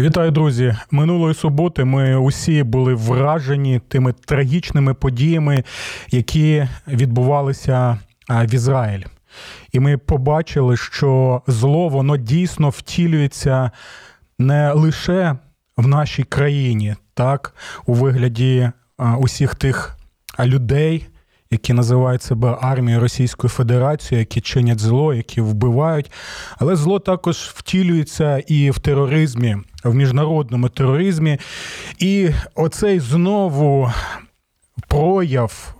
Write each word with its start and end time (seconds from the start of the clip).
Вітаю, 0.00 0.30
друзі! 0.30 0.76
Минулої 0.90 1.34
суботи 1.34 1.84
ми 1.84 2.16
усі 2.16 2.62
були 2.62 2.94
вражені 2.94 3.80
тими 3.88 4.12
трагічними 4.12 4.94
подіями, 4.94 5.64
які 6.10 6.68
відбувалися 6.88 7.98
в 8.28 8.54
Ізраїлі. 8.54 9.06
І 9.72 9.80
ми 9.80 9.98
побачили, 9.98 10.76
що 10.76 11.42
зло 11.46 11.88
воно 11.88 12.16
дійсно 12.16 12.70
втілюється 12.70 13.70
не 14.38 14.72
лише 14.72 15.36
в 15.76 15.86
нашій 15.86 16.24
країні, 16.24 16.96
так, 17.14 17.54
у 17.86 17.94
вигляді 17.94 18.70
усіх 19.18 19.54
тих 19.54 19.98
людей, 20.44 21.06
які 21.50 21.72
називають 21.72 22.22
себе 22.22 22.58
армією 22.60 23.00
Російської 23.00 23.48
Федерації, 23.48 24.18
які 24.18 24.40
чинять 24.40 24.80
зло, 24.80 25.14
які 25.14 25.40
вбивають. 25.40 26.12
Але 26.58 26.76
зло 26.76 26.98
також 26.98 27.36
втілюється 27.36 28.38
і 28.38 28.70
в 28.70 28.78
тероризмі, 28.78 29.56
в 29.84 29.94
міжнародному 29.94 30.68
тероризмі. 30.68 31.38
І 31.98 32.30
оцей 32.54 33.00
знову 33.00 33.92
прояв, 34.88 35.74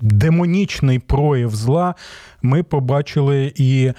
демонічний 0.00 0.98
прояв 0.98 1.54
зла 1.54 1.94
ми 2.42 2.62
побачили 2.62 3.52
і. 3.56 3.92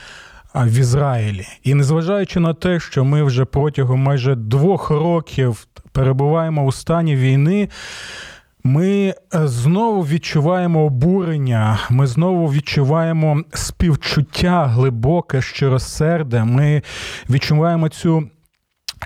В 0.56 0.80
Ізраїлі, 0.80 1.48
і 1.64 1.74
незважаючи 1.74 2.40
на 2.40 2.54
те, 2.54 2.80
що 2.80 3.06
ми 3.06 3.24
вже 3.24 3.46
протягом 3.46 4.00
майже 4.00 4.36
двох 4.36 4.90
років 4.90 5.68
перебуваємо 5.92 6.64
у 6.64 6.72
стані 6.72 7.16
війни, 7.16 7.70
ми 8.66 8.88
е, 8.88 9.48
знову 9.48 10.02
відчуваємо 10.02 10.86
обурення, 10.86 11.80
ми 11.90 12.08
знову 12.08 12.48
відчуваємо 12.48 13.42
співчуття 13.54 14.66
глибоке, 14.66 15.42
щиросерде. 15.42 16.44
Ми 16.44 16.82
відчуваємо 17.30 17.90
цю 17.90 18.30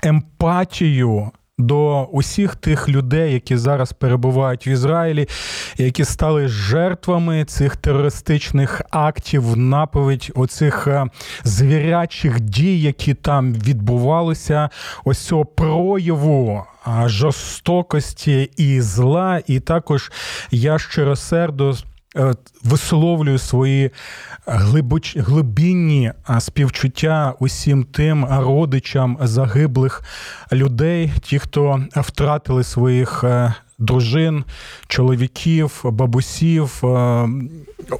емпатію. 0.02 1.30
До 1.58 2.04
усіх 2.04 2.56
тих 2.56 2.88
людей, 2.88 3.32
які 3.32 3.56
зараз 3.56 3.92
перебувають 3.92 4.66
в 4.66 4.68
Ізраїлі, 4.68 5.28
які 5.76 6.04
стали 6.04 6.48
жертвами 6.48 7.44
цих 7.44 7.76
терористичних 7.76 8.82
актів, 8.90 9.56
наповідь 9.56 10.32
оцих 10.34 10.86
е, 10.86 11.06
звірячих 11.44 12.40
дій, 12.40 12.80
які 12.80 13.14
там 13.14 13.54
відбувалися, 13.54 14.70
ось 15.04 15.18
цього 15.18 15.44
прояву 15.44 16.64
жорстокості 17.06 18.50
і 18.56 18.80
зла, 18.80 19.40
і 19.46 19.60
також 19.60 20.12
я 20.50 20.78
щиросердо 20.78 21.70
е, 21.70 21.74
висловлюю 22.64 23.38
свої 23.38 23.90
глибоч... 24.46 25.16
глибинні 25.16 26.12
співчуття 26.38 27.34
усім 27.38 27.84
тим 27.84 28.26
родичам 28.30 29.18
загиблих 29.20 30.02
людей, 30.52 31.12
ті, 31.22 31.38
хто 31.38 31.84
втратили 31.96 32.64
своїх 32.64 33.24
е, 33.24 33.54
дружин, 33.78 34.44
чоловіків, 34.88 35.80
бабусів, 35.84 36.80
е, 36.84 37.28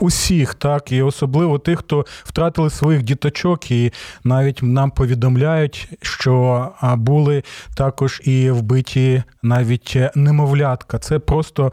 усіх, 0.00 0.54
так, 0.54 0.92
і 0.92 1.03
особливо 1.03 1.59
тих, 1.59 1.78
хто 1.78 2.06
втратили 2.25 2.71
своїх 2.71 3.03
діточок, 3.03 3.71
і 3.71 3.92
навіть 4.25 4.62
нам 4.62 4.91
повідомляють, 4.91 5.88
що 6.03 6.69
були 6.82 7.42
також 7.75 8.21
і 8.25 8.50
вбиті 8.50 9.22
навіть 9.42 9.97
немовлятка. 10.15 10.98
Це 10.98 11.19
просто. 11.19 11.72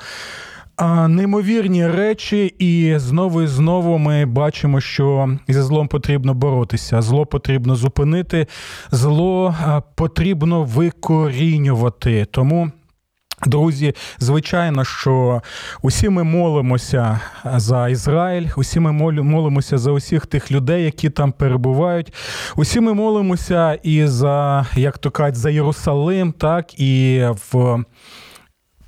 Неймовірні 1.08 1.88
речі, 1.88 2.46
і 2.60 2.94
знову 2.98 3.42
і 3.42 3.48
знову 3.48 3.98
ми 3.98 4.26
бачимо, 4.26 4.82
що 4.82 5.38
зі 5.48 5.62
злом 5.62 5.88
потрібно 5.88 6.34
боротися. 6.34 7.02
Зло 7.02 7.26
потрібно 7.26 7.76
зупинити, 7.76 8.48
зло 8.92 9.56
потрібно 9.96 10.64
викорінювати. 10.64 12.26
Тому 12.32 12.72
Друзі, 13.46 13.94
звичайно, 14.20 14.86
що 14.86 15.42
усі 15.82 16.10
ми 16.10 16.24
молимося 16.24 17.20
за 17.56 17.90
Ізраїль, 17.90 18.48
усі 18.56 18.80
ми 18.80 18.92
молимося 19.24 19.78
за 19.78 19.92
усіх 19.92 20.26
тих 20.26 20.52
людей, 20.52 20.84
які 20.84 21.10
там 21.10 21.32
перебувають. 21.32 22.14
Усі 22.56 22.80
ми 22.80 22.94
молимося 22.94 23.80
і 23.84 24.06
за, 24.06 24.66
як 24.76 24.98
то 24.98 25.12
кажуть, 25.12 25.36
за 25.36 25.50
Єрусалим, 25.50 26.32
так 26.32 26.80
і 26.80 27.24
в 27.52 27.84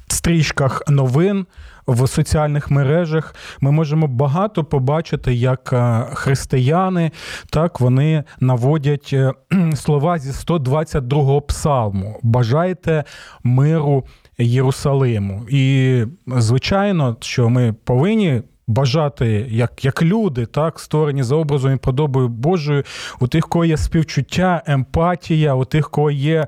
стрічках 0.08 0.84
новин. 0.88 1.46
В 1.90 2.08
соціальних 2.08 2.72
мережах 2.72 3.36
ми 3.62 3.72
можемо 3.72 4.08
багато 4.08 4.64
побачити, 4.64 5.34
як 5.34 5.74
е, 5.74 6.06
християни 6.14 7.12
так 7.50 7.80
вони 7.80 8.24
наводять 8.40 9.10
е, 9.14 9.34
слова 9.76 10.20
зі 10.20 10.32
122-го 10.32 11.42
псалму. 11.42 12.20
Бажайте 12.24 13.04
миру 13.44 14.06
Єрусалиму. 14.38 15.46
І 15.50 16.04
звичайно, 16.28 17.18
що 17.20 17.50
ми 17.50 17.74
повинні 17.84 18.42
бажати, 18.70 19.46
як 19.50 19.86
як 19.86 20.02
люди, 20.02 20.46
так, 20.46 20.80
створені 20.80 21.24
за 21.24 21.36
образом 21.36 21.74
і 21.74 21.78
подобою 21.78 22.28
Божою, 22.28 22.84
у 23.20 23.28
тих, 23.28 23.48
кого 23.48 23.66
є 23.66 23.78
співчуття, 23.78 24.64
емпатія, 24.66 25.56
у 25.56 25.66
тих, 25.66 25.90
кого 25.90 26.12
є 26.12 26.48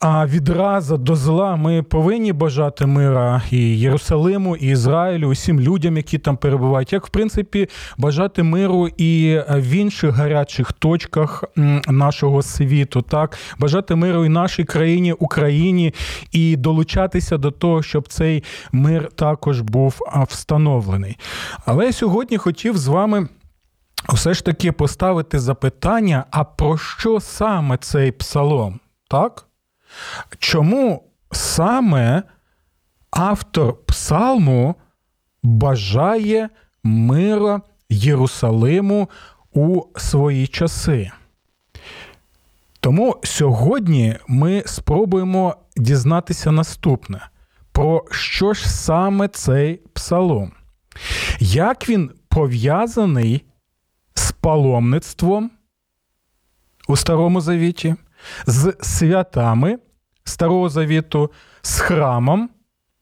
а, 0.00 0.26
відраза 0.26 0.96
до 0.96 1.16
зла, 1.16 1.56
ми 1.56 1.82
повинні 1.82 2.32
бажати 2.32 2.86
мира 2.86 3.42
і 3.50 3.78
Єрусалиму, 3.78 4.56
і 4.56 4.66
Ізраїлю, 4.66 5.28
усім 5.28 5.60
людям, 5.60 5.96
які 5.96 6.18
там 6.18 6.36
перебувають, 6.36 6.92
як 6.92 7.06
в 7.06 7.10
принципі 7.10 7.68
бажати 7.96 8.42
миру 8.42 8.88
і 8.88 9.40
в 9.48 9.70
інших 9.70 10.14
гарячих 10.14 10.72
точках 10.72 11.44
нашого 11.88 12.42
світу, 12.42 13.02
так, 13.02 13.38
бажати 13.58 13.94
миру 13.94 14.24
і 14.24 14.28
нашій 14.28 14.64
країні, 14.64 15.12
Україні, 15.12 15.94
і 16.32 16.56
долучатися 16.56 17.38
до 17.38 17.50
того, 17.50 17.82
щоб 17.82 18.08
цей 18.08 18.42
мир 18.72 19.08
також 19.16 19.60
був 19.60 20.00
встановлений. 20.28 21.16
Але 21.66 21.86
я 21.86 21.92
сьогодні 21.92 22.36
хотів 22.36 22.78
з 22.78 22.86
вами 22.86 23.28
все 24.08 24.34
ж 24.34 24.44
таки 24.44 24.72
поставити 24.72 25.38
запитання: 25.38 26.24
а 26.30 26.44
про 26.44 26.78
що 26.78 27.20
саме 27.20 27.76
цей 27.76 28.12
псалом? 28.12 28.80
Так? 29.08 29.46
Чому 30.38 31.10
саме 31.32 32.22
автор 33.10 33.84
псалму 33.86 34.74
бажає 35.42 36.48
мира 36.84 37.60
Єрусалиму 37.88 39.10
у 39.52 39.82
свої 39.96 40.46
часи? 40.46 41.10
Тому 42.80 43.16
сьогодні 43.22 44.16
ми 44.28 44.62
спробуємо 44.66 45.56
дізнатися 45.76 46.52
наступне: 46.52 47.28
про 47.72 48.04
що 48.10 48.52
ж 48.52 48.70
саме 48.70 49.28
цей 49.28 49.80
псалом? 49.92 50.52
Як 51.40 51.88
він 51.88 52.10
пов'язаний 52.28 53.44
з 54.14 54.32
паломництвом 54.32 55.50
у 56.88 56.96
Старому 56.96 57.40
Завіті, 57.40 57.94
з 58.46 58.76
святами 58.80 59.78
Старого 60.24 60.68
Завіту, 60.68 61.32
з 61.62 61.78
храмом 61.78 62.50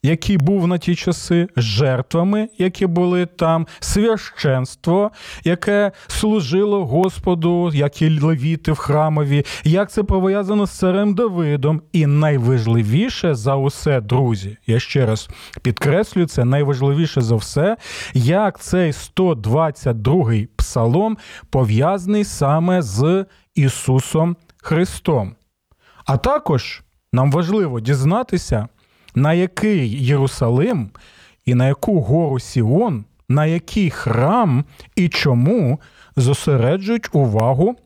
який 0.03 0.39
був 0.39 0.67
на 0.67 0.79
ті 0.79 0.95
часи, 0.95 1.49
жертвами, 1.57 2.49
які 2.59 2.87
були 2.87 3.27
там, 3.27 3.67
священство, 3.81 5.11
яке 5.45 5.93
служило 6.07 6.87
Господу, 6.87 7.71
як 7.75 8.03
і 8.03 8.21
левіти 8.21 8.73
в 8.73 8.77
храмові, 8.77 9.45
як 9.65 9.91
це 9.91 10.03
пов'язано 10.03 10.67
з 10.67 10.71
царем 10.71 11.15
Давидом. 11.15 11.83
І 11.93 12.07
найважливіше 12.07 13.35
за 13.35 13.57
усе, 13.57 14.01
друзі, 14.01 14.57
я 14.67 14.81
ще 14.81 15.07
раз 15.07 15.29
підкреслюю, 15.63 16.27
це 16.27 16.45
найважливіше 16.45 17.21
за 17.21 17.37
все, 17.37 17.77
як 18.15 18.61
цей 18.61 18.91
122-й 18.91 20.49
псалом 20.57 21.19
пов'язаний 21.51 22.25
саме 22.25 22.83
з 22.83 23.27
Ісусом 23.55 24.37
Христом. 24.63 25.35
А 26.05 26.17
також 26.17 26.83
нам 27.13 27.33
важливо 27.33 27.81
дізнатися 27.81 28.69
на 29.15 29.33
який 29.33 30.05
Єрусалим 30.05 30.91
і 31.45 31.55
на 31.55 31.67
яку 31.67 32.01
гору 32.01 32.41
Сіон, 32.41 33.05
на 33.29 33.47
який 33.47 33.91
храм 33.91 34.65
і 34.97 35.09
чому 35.09 35.81
зосереджують 36.17 37.09
увагу 37.13 37.77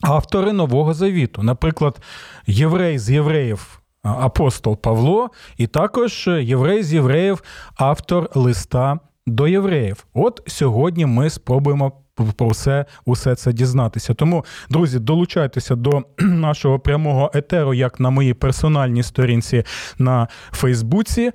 автори 0.00 0.52
Нового 0.52 0.94
Завіту, 0.94 1.42
наприклад, 1.42 2.00
єврей 2.46 2.98
з 2.98 3.10
євреїв. 3.10 3.80
Апостол 4.02 4.76
Павло, 4.76 5.30
і 5.56 5.66
також 5.66 6.28
єврей 6.40 6.82
з 6.82 6.94
євреїв, 6.94 7.42
автор 7.76 8.30
листа 8.34 8.98
до 9.26 9.48
євреїв. 9.48 10.06
От 10.14 10.42
сьогодні 10.46 11.06
ми 11.06 11.30
спробуємо 11.30 11.92
про 12.16 12.84
усе 13.04 13.34
це 13.34 13.52
дізнатися. 13.52 14.14
Тому, 14.14 14.44
друзі, 14.70 14.98
долучайтеся 14.98 15.74
до 15.74 16.02
нашого 16.18 16.78
прямого 16.78 17.30
етеру, 17.34 17.74
як 17.74 18.00
на 18.00 18.10
моїй 18.10 18.34
персональній 18.34 19.02
сторінці 19.02 19.64
на 19.98 20.28
Фейсбуці. 20.52 21.30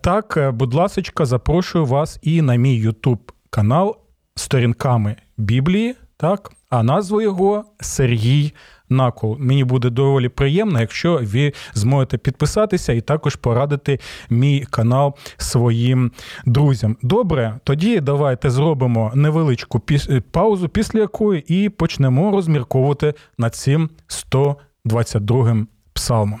Так, 0.00 0.50
будь 0.52 0.74
ласка, 0.74 1.26
запрошую 1.26 1.86
вас 1.86 2.18
і 2.22 2.42
на 2.42 2.54
мій 2.56 2.74
Ютуб 2.74 3.32
канал 3.50 3.96
сторінками 4.34 5.16
Біблії. 5.36 5.94
Так, 6.16 6.52
а 6.70 6.82
назву 6.82 7.20
його 7.20 7.64
Сергій 7.80 8.52
накол. 8.90 9.36
Мені 9.38 9.64
буде 9.64 9.90
доволі 9.90 10.28
приємно, 10.28 10.80
якщо 10.80 11.20
ви 11.22 11.52
зможете 11.74 12.18
підписатися 12.18 12.92
і 12.92 13.00
також 13.00 13.36
порадити 13.36 13.98
мій 14.30 14.66
канал 14.70 15.14
своїм 15.36 16.12
друзям. 16.46 16.96
Добре, 17.02 17.60
тоді 17.64 18.00
давайте 18.00 18.50
зробимо 18.50 19.12
невеличку 19.14 19.82
паузу, 20.30 20.68
після 20.68 21.00
якої 21.00 21.64
і 21.64 21.68
почнемо 21.68 22.30
розмірковувати 22.30 23.14
над 23.38 23.54
цим 23.54 23.90
122 24.06 25.50
м 25.50 25.68
псалмом. 25.92 26.40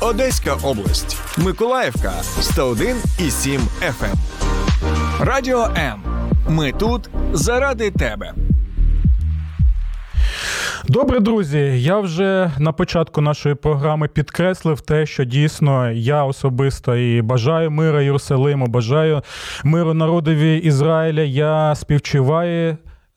Одеська 0.00 0.54
область. 0.62 1.18
Миколаївка 1.38 2.12
101,7 2.40 3.60
FM. 3.82 4.14
Радіо 5.20 5.68
М. 5.76 6.02
Ми 6.48 6.72
тут 6.72 7.10
заради 7.32 7.90
тебе. 7.90 8.32
Добре, 10.88 11.20
друзі. 11.20 11.58
Я 11.82 11.98
вже 11.98 12.50
на 12.58 12.72
початку 12.72 13.20
нашої 13.20 13.54
програми 13.54 14.08
підкреслив 14.08 14.80
те, 14.80 15.06
що 15.06 15.24
дійсно 15.24 15.90
я 15.90 16.24
особисто 16.24 16.96
і 16.96 17.22
бажаю 17.22 17.70
мира 17.70 18.02
Єрусалиму, 18.02 18.66
бажаю 18.66 19.22
миру 19.64 19.94
народові 19.94 20.56
Ізраїля. 20.56 21.22
Я 21.22 21.74
співчуваю. 21.74 22.76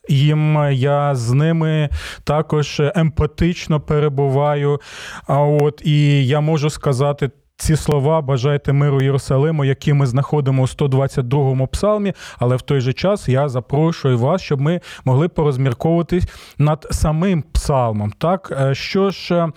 Їм 0.09 0.71
я 0.71 1.15
з 1.15 1.31
ними 1.31 1.89
також 2.23 2.81
емпатично 2.95 3.79
перебуваю. 3.79 4.81
А 5.27 5.41
от 5.41 5.81
і 5.85 6.27
я 6.27 6.39
можу 6.39 6.69
сказати 6.69 7.29
ці 7.59 7.75
слова 7.75 8.21
бажайте 8.21 8.73
миру 8.73 9.01
Єрусалиму, 9.01 9.65
які 9.65 9.93
ми 9.93 10.05
знаходимо 10.07 10.63
у 10.63 10.65
122-му 10.65 11.67
псалмі, 11.67 12.13
але 12.37 12.55
в 12.55 12.61
той 12.61 12.81
же 12.81 12.93
час 12.93 13.29
я 13.29 13.49
запрошую 13.49 14.17
вас, 14.17 14.41
щоб 14.41 14.61
ми 14.61 14.81
могли 15.05 15.27
порозмірковуватись 15.27 16.23
над 16.57 16.87
самим 16.91 17.41
псалмом. 17.41 18.13
Так, 18.17 18.57
е, 18.61 18.75
що 18.75 19.09
ж, 19.09 19.35
е, 19.35 19.51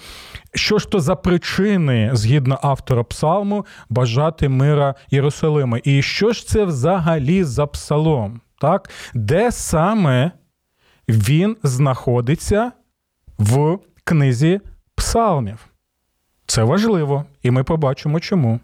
що 0.54 0.78
ж 0.78 0.90
то 0.90 1.00
за 1.00 1.16
причини, 1.16 2.10
згідно 2.12 2.58
автора 2.62 3.02
псалму, 3.02 3.66
бажати 3.88 4.48
мира 4.48 4.94
Єрусалиму? 5.10 5.76
І 5.76 6.02
що 6.02 6.32
ж 6.32 6.48
це 6.48 6.64
взагалі 6.64 7.44
за 7.44 7.66
псалом? 7.66 8.40
Так, 8.60 8.90
де 9.14 9.52
саме 9.52 10.30
він 11.12 11.56
знаходиться 11.62 12.72
в 13.38 13.78
книзі 14.04 14.60
псалмів? 14.94 15.66
Це 16.46 16.62
важливо, 16.62 17.24
і 17.42 17.50
ми 17.50 17.64
побачимо 17.64 18.20
чому. 18.20 18.60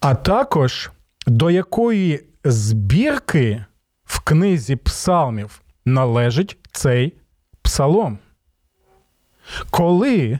А 0.00 0.14
також 0.14 0.90
до 1.26 1.50
якої 1.50 2.26
збірки 2.44 3.64
в 4.04 4.20
книзі 4.20 4.76
псалмів 4.76 5.62
належить 5.84 6.58
цей 6.72 7.14
псалом. 7.62 8.18
Коли 9.70 10.38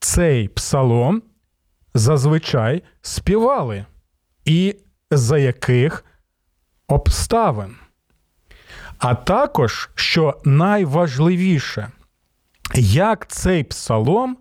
цей 0.00 0.48
псалом 0.48 1.22
зазвичай 1.94 2.82
співали, 3.02 3.84
і 4.44 4.76
за 5.10 5.38
яких 5.38 6.04
обставин. 6.88 7.76
А 8.98 9.14
також, 9.14 9.90
що 9.94 10.40
найважливіше, 10.44 11.90
як 12.74 13.26
цей 13.26 13.64
псалом 13.64 14.36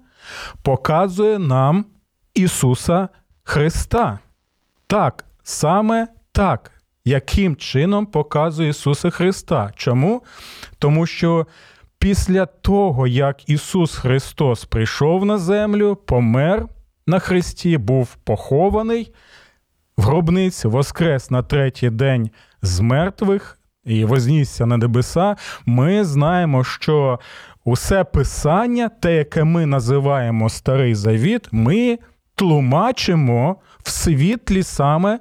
показує 0.61 1.39
нам 1.39 1.85
Ісуса 2.33 3.09
Христа. 3.43 4.19
Так, 4.87 5.25
саме 5.43 6.07
так, 6.31 6.71
яким 7.05 7.55
чином 7.55 8.05
показує 8.05 8.69
Ісуса 8.69 9.09
Христа. 9.09 9.71
Чому? 9.75 10.23
Тому 10.79 11.05
що 11.05 11.47
після 11.99 12.45
того, 12.45 13.07
як 13.07 13.49
Ісус 13.49 13.95
Христос 13.95 14.65
прийшов 14.65 15.25
на 15.25 15.37
землю, 15.37 15.95
помер 15.95 16.67
на 17.07 17.19
Христі, 17.19 17.77
був 17.77 18.15
похований 18.15 19.13
в 19.97 20.01
гробниці, 20.01 20.67
воскрес 20.67 21.31
на 21.31 21.43
третій 21.43 21.89
день 21.89 22.29
з 22.61 22.79
мертвих 22.79 23.59
і 23.85 24.05
вознісся 24.05 24.65
на 24.65 24.77
небеса, 24.77 25.35
ми 25.65 26.05
знаємо, 26.05 26.63
що 26.63 27.19
усе 27.63 28.03
писання, 28.03 28.89
те, 28.89 29.15
яке 29.15 29.43
ми 29.43 29.65
називаємо 29.65 30.49
Старий 30.49 30.95
Завіт, 30.95 31.47
ми 31.51 31.99
тлумачимо 32.35 33.55
в 33.83 33.89
світлі 33.89 34.63
саме 34.63 35.19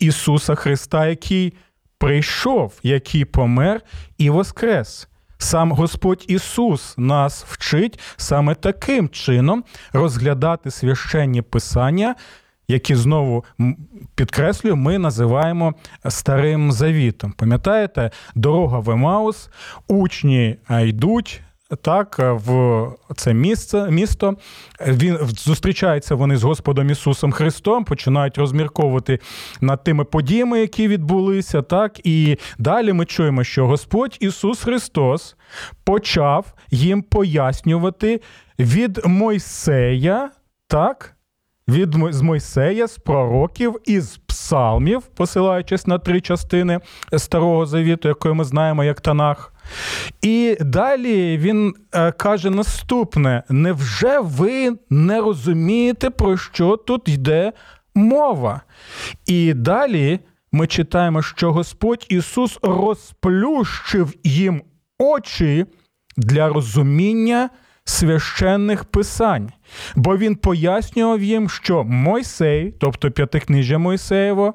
Ісуса 0.00 0.54
Христа, 0.54 1.06
який 1.06 1.54
прийшов, 1.98 2.72
який 2.82 3.24
помер 3.24 3.80
і 4.18 4.30
воскрес. 4.30 5.08
Сам 5.38 5.72
Господь 5.72 6.24
Ісус 6.28 6.94
нас 6.98 7.44
вчить 7.48 8.00
саме 8.16 8.54
таким 8.54 9.08
чином 9.08 9.64
розглядати 9.92 10.70
священні 10.70 11.42
писання, 11.42 12.14
які 12.68 12.94
знову 12.94 13.44
підкреслюю, 14.14 14.76
ми 14.76 14.98
називаємо 14.98 15.74
Старим 16.08 16.72
Завітом. 16.72 17.32
Пам'ятаєте, 17.32 18.10
дорога 18.34 18.78
в 18.78 18.90
Емаус, 18.90 19.50
учні 19.88 20.56
йдуть 20.70 21.40
так, 21.82 22.18
в 22.18 22.88
це 23.16 23.34
місце, 23.34 23.90
місто. 23.90 24.36
Він 24.86 25.18
зустрічаються 25.22 26.14
вони 26.14 26.36
з 26.36 26.42
Господом 26.42 26.90
Ісусом 26.90 27.32
Христом, 27.32 27.84
починають 27.84 28.38
розмірковувати 28.38 29.18
над 29.60 29.84
тими 29.84 30.04
подіями, 30.04 30.60
які 30.60 30.88
відбулися. 30.88 31.62
так, 31.62 32.06
І 32.06 32.38
далі 32.58 32.92
ми 32.92 33.04
чуємо, 33.04 33.44
що 33.44 33.66
Господь 33.66 34.16
Ісус 34.20 34.62
Христос 34.62 35.36
почав 35.84 36.54
їм 36.70 37.02
пояснювати 37.02 38.20
від 38.58 39.00
Мойсея, 39.06 40.30
так. 40.68 41.13
Від 41.68 41.94
з 42.10 42.20
Мойсея, 42.20 42.86
з 42.86 42.98
пророків 42.98 43.76
із 43.84 44.20
псалмів, 44.26 45.02
посилаючись 45.02 45.86
на 45.86 45.98
три 45.98 46.20
частини 46.20 46.80
Старого 47.16 47.66
Завіту, 47.66 48.08
якої 48.08 48.34
ми 48.34 48.44
знаємо 48.44 48.84
як 48.84 49.00
Танах, 49.00 49.54
і 50.22 50.56
далі 50.60 51.38
він 51.38 51.74
е, 51.92 52.12
каже 52.12 52.50
наступне: 52.50 53.42
невже 53.48 54.20
ви 54.20 54.76
не 54.90 55.20
розумієте, 55.20 56.10
про 56.10 56.36
що 56.36 56.76
тут 56.76 57.08
йде 57.08 57.52
мова? 57.94 58.60
І 59.26 59.54
далі 59.54 60.20
ми 60.52 60.66
читаємо, 60.66 61.22
що 61.22 61.52
Господь 61.52 62.06
Ісус 62.08 62.58
розплющив 62.62 64.14
їм 64.24 64.62
очі 64.98 65.66
для 66.16 66.48
розуміння 66.48 67.50
священних 67.84 68.84
писань, 68.84 69.52
бо 69.96 70.16
він 70.16 70.36
пояснював 70.36 71.22
їм, 71.22 71.48
що 71.48 71.84
Мойсей, 71.84 72.74
тобто 72.80 73.10
п'ятикнижжя 73.10 73.78
Мойсеєво, 73.78 74.54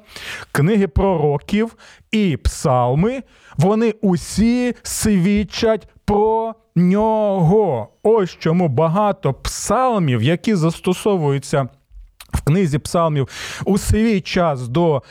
книги 0.51 0.87
пророків 0.87 1.75
і 2.11 2.37
псалми, 2.37 3.23
вони 3.57 3.93
усі 4.01 4.75
свідчать 4.83 5.87
про 6.05 6.55
нього. 6.75 7.87
Ось 8.03 8.37
чому 8.39 8.67
багато 8.67 9.33
псалмів, 9.33 10.23
які 10.23 10.55
застосовуються 10.55 11.67
в 12.33 12.41
книзі 12.41 12.77
псалмів 12.79 13.27
у 13.65 13.77
свій 13.77 14.21
час 14.21 14.67
до 14.67 15.01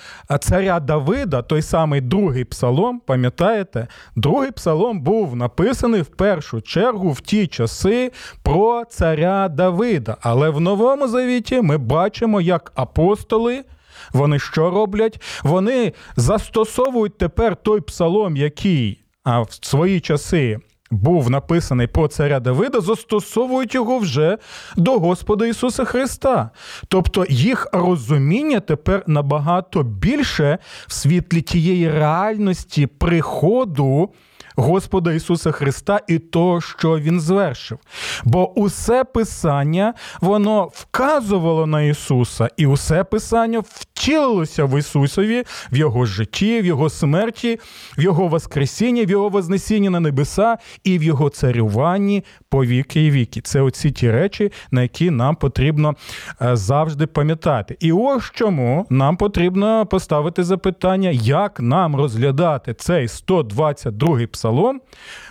царя 0.41 0.81
Давида, 0.81 1.43
той 1.43 1.63
самий 1.63 2.01
другий 2.01 2.45
псалом, 2.45 3.01
пам'ятаєте, 3.07 3.87
другий 4.17 4.51
псалом 4.51 5.01
був 5.01 5.37
написаний 5.37 6.03
в 6.03 6.07
першу 6.07 6.61
чергу 6.61 7.11
в 7.11 7.21
ті 7.21 7.47
часи 7.47 8.13
про 8.43 8.85
царя 8.91 9.49
Давида. 9.49 10.17
Але 10.21 10.51
в 10.51 10.61
Новому 10.61 11.09
Завіті 11.09 11.61
ми 11.61 11.79
бачимо, 11.79 12.41
як 12.41 12.73
апостоли. 12.75 13.65
Вони 14.13 14.39
що 14.39 14.71
роблять? 14.71 15.23
Вони 15.43 15.93
застосовують 16.17 17.19
тепер 17.19 17.57
той 17.57 17.81
псалом, 17.81 18.37
який 18.37 19.05
в 19.25 19.67
свої 19.67 20.01
часи 20.01 20.59
був 20.91 21.31
написаний 21.31 21.87
про 21.87 22.09
царя 22.09 22.41
Давида, 22.41 22.81
застосовують 22.81 23.75
його 23.75 23.99
вже 23.99 24.39
до 24.77 24.99
Господа 24.99 25.47
Ісуса 25.47 25.85
Христа. 25.85 26.51
Тобто 26.89 27.27
їх 27.29 27.69
розуміння 27.73 28.61
тепер 28.61 29.03
набагато 29.07 29.83
більше 29.83 30.59
в 30.87 30.93
світлі 30.93 31.43
тієї 31.43 31.91
реальності 31.91 32.87
приходу. 32.87 34.11
Господа 34.59 35.13
Ісуса 35.13 35.51
Христа 35.51 36.01
і 36.09 36.19
того, 36.19 36.61
що 36.61 36.99
Він 36.99 37.21
звершив. 37.21 37.79
Бо 38.25 38.59
усе 38.59 39.05
Писання 39.05 39.95
воно 40.21 40.71
вказувало 40.73 41.67
на 41.67 41.83
Ісуса, 41.83 42.49
і 42.57 42.67
усе 42.67 43.05
Писання 43.05 43.63
втілилося 43.69 44.65
в 44.65 44.79
Ісусові, 44.79 45.45
в 45.73 45.77
Його 45.77 46.07
житті, 46.07 46.61
в 46.61 46.65
Його 46.65 46.91
смерті, 46.91 47.61
в 47.99 48.03
Його 48.03 48.29
Воскресінні, 48.29 49.07
в 49.07 49.11
Його 49.11 49.29
Вознесінні 49.29 49.89
на 49.89 50.01
небеса 50.01 50.57
і 50.85 50.99
в 50.99 51.03
Його 51.03 51.29
царюванні 51.29 52.25
по 52.49 52.65
віки 52.65 53.07
і 53.07 53.11
віки. 53.11 53.41
Це 53.41 53.61
оці 53.61 53.91
ті 53.91 54.11
речі, 54.11 54.53
на 54.71 54.83
які 54.83 55.11
нам 55.11 55.37
потрібно 55.37 55.95
е, 56.43 56.57
завжди 56.57 57.07
пам'ятати. 57.07 57.77
І 57.81 57.93
ось 57.93 58.31
чому 58.35 58.87
нам 58.91 59.17
потрібно 59.17 59.87
поставити 59.87 60.45
запитання, 60.45 61.11
як 61.11 61.61
нам 61.61 61.97
розглядати 61.97 62.75
цей 62.75 63.07
122-й 63.07 64.27
псалом 64.27 64.48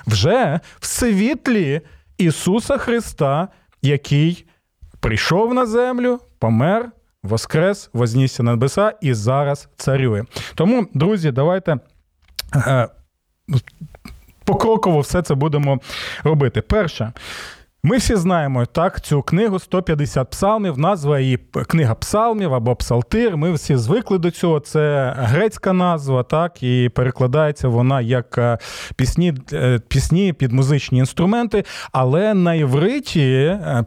вже 0.07 0.59
в 0.79 0.85
світлі 0.85 1.81
Ісуса 2.17 2.77
Христа, 2.77 3.47
який 3.81 4.45
прийшов 4.99 5.53
на 5.53 5.65
землю, 5.65 6.19
помер. 6.39 6.91
Воскрес, 7.23 7.89
вознісся 7.93 8.43
на 8.43 8.51
небеса 8.51 8.93
і 9.01 9.13
зараз 9.13 9.69
царює. 9.77 10.23
Тому, 10.55 10.87
друзі, 10.93 11.31
давайте 11.31 11.77
е, 12.55 12.87
покроково 14.45 14.99
все 14.99 15.21
це 15.21 15.35
будемо 15.35 15.79
робити. 16.23 16.61
Перше, 16.61 17.13
ми 17.87 17.97
всі 17.97 18.15
знаємо 18.15 18.65
так 18.65 19.01
цю 19.01 19.21
книгу 19.21 19.59
150 19.59 20.29
псалмів, 20.29 20.77
назва 20.77 21.19
її 21.19 21.39
книга 21.67 21.95
псалмів 21.95 22.53
або 22.53 22.75
псалтир. 22.75 23.37
Ми 23.37 23.53
всі 23.53 23.75
звикли 23.75 24.17
до 24.17 24.31
цього. 24.31 24.59
Це 24.59 25.13
грецька 25.17 25.73
назва, 25.73 26.23
так, 26.23 26.63
і 26.63 26.89
перекладається 26.89 27.67
вона 27.67 28.01
як 28.01 28.37
е, 28.37 28.57
пісні, 28.95 29.33
е, 29.53 29.79
пісні 29.87 30.33
під 30.33 30.51
музичні 30.51 30.99
інструменти. 30.99 31.63
Але 31.91 32.33
на 32.33 32.53
івриті 32.53 33.45
е, 33.45 33.85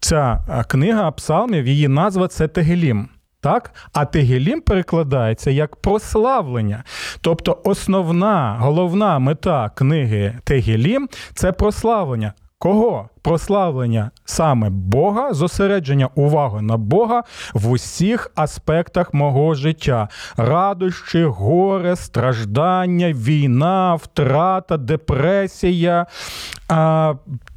ця 0.00 0.44
книга 0.68 1.10
псалмів, 1.10 1.66
її 1.66 1.88
назва 1.88 2.28
це 2.28 2.48
Тегелім. 2.48 3.08
Так, 3.40 3.74
а 3.92 4.04
Тегелім 4.04 4.60
перекладається 4.60 5.50
як 5.50 5.76
прославлення. 5.76 6.84
Тобто 7.20 7.58
основна 7.64 8.56
головна 8.60 9.18
мета 9.18 9.70
книги 9.74 10.38
Тегелім 10.44 11.08
це 11.34 11.52
прославлення. 11.52 12.32
Кого? 12.60 13.08
Прославлення 13.22 14.10
саме 14.24 14.70
Бога, 14.70 15.32
зосередження 15.32 16.08
уваги 16.14 16.62
на 16.62 16.76
Бога 16.76 17.22
в 17.54 17.70
усіх 17.70 18.30
аспектах 18.34 19.14
мого 19.14 19.54
життя: 19.54 20.08
радощі, 20.36 21.24
горе, 21.24 21.96
страждання, 21.96 23.12
війна, 23.12 23.94
втрата, 23.94 24.76
депресія, 24.76 26.06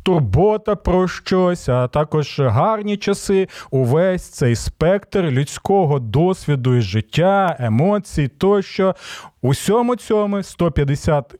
турбота 0.04 0.76
про 0.76 1.08
щось, 1.08 1.70
а 1.70 1.88
також 1.88 2.40
гарні 2.40 2.98
часи, 2.98 3.48
увесь 3.72 4.30
цей 4.30 4.56
спектр 4.56 5.20
людського 5.20 6.00
досвіду 6.00 6.76
і 6.76 6.82
життя, 6.82 7.56
емоцій 7.60 8.28
тощо. 8.28 8.96
Усьому 9.42 9.96
цьому 9.96 10.44
150 10.44 11.36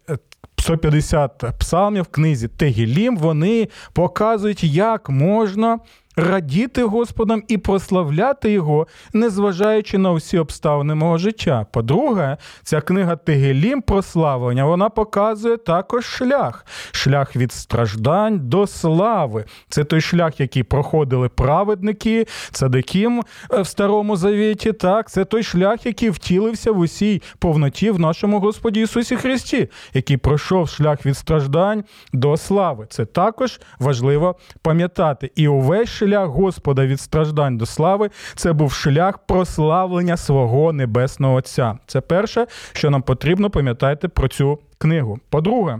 150 0.62 1.44
псалмів 1.60 2.04
в 2.04 2.08
книзі 2.08 2.48
Тегілім, 2.48 3.18
вони 3.18 3.68
показують, 3.94 4.64
як 4.64 5.10
можна 5.10 5.80
радіти 6.22 6.84
Господом 6.84 7.44
і 7.48 7.58
прославляти 7.58 8.52
Його, 8.52 8.88
незважаючи 9.14 9.98
на 9.98 10.12
усі 10.12 10.38
обставини 10.38 10.96
мого 10.96 11.18
життя. 11.18 11.66
По-друге, 11.72 12.38
ця 12.64 12.82
книга 12.82 13.16
Тегелім 13.16 13.82
прославлення 13.82 14.66
вона 14.66 14.90
показує 14.90 15.58
також 15.58 16.06
шлях, 16.06 16.66
шлях 16.92 17.36
від 17.36 17.52
страждань 17.52 18.40
до 18.40 18.68
слави. 18.68 19.46
Це 19.70 19.84
той 19.84 20.02
шлях, 20.02 20.40
який 20.40 20.64
проходили 20.64 21.30
праведники, 21.30 22.28
цадиким 22.52 23.24
е, 23.54 23.62
в 23.62 23.68
Старому 23.68 24.16
Завіті. 24.16 24.74
Так, 24.74 25.10
це 25.10 25.26
той 25.26 25.44
шлях, 25.44 25.86
який 25.86 26.10
втілився 26.10 26.72
в 26.72 26.80
усій 26.80 27.22
повноті 27.40 27.92
в 27.92 28.00
нашому 28.00 28.40
Господі 28.40 28.82
Ісусі 28.82 29.16
Христі, 29.16 29.70
який 29.94 30.18
пройшов 30.18 30.70
шлях 30.70 31.06
від 31.06 31.18
страждань 31.18 31.84
до 32.14 32.38
слави. 32.38 32.86
Це 32.90 33.06
також 33.06 33.60
важливо 33.80 34.36
пам'ятати. 34.62 35.32
І 35.36 35.48
увесь 35.48 35.90
шлях 35.90 36.11
Господа 36.18 36.86
від 36.86 37.00
страждань 37.00 37.58
до 37.58 37.66
слави 37.66 38.10
це 38.36 38.54
був 38.54 38.72
шлях 38.72 39.18
прославлення 39.18 40.18
свого 40.18 40.74
небесного 40.74 41.34
Отця. 41.36 41.78
Це 41.88 42.02
перше, 42.02 42.48
що 42.74 42.90
нам 42.90 43.02
потрібно 43.02 43.50
пам'ятати 43.50 44.08
про 44.08 44.28
цю 44.28 44.60
книгу. 44.78 45.20
По-друге, 45.30 45.80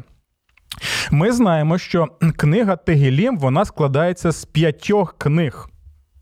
ми 1.12 1.32
знаємо, 1.32 1.78
що 1.78 2.08
книга 2.38 2.76
Тегелім 2.76 3.38
вона 3.38 3.66
складається 3.66 4.32
з 4.32 4.46
п'ятьох 4.46 5.16
книг. 5.18 5.68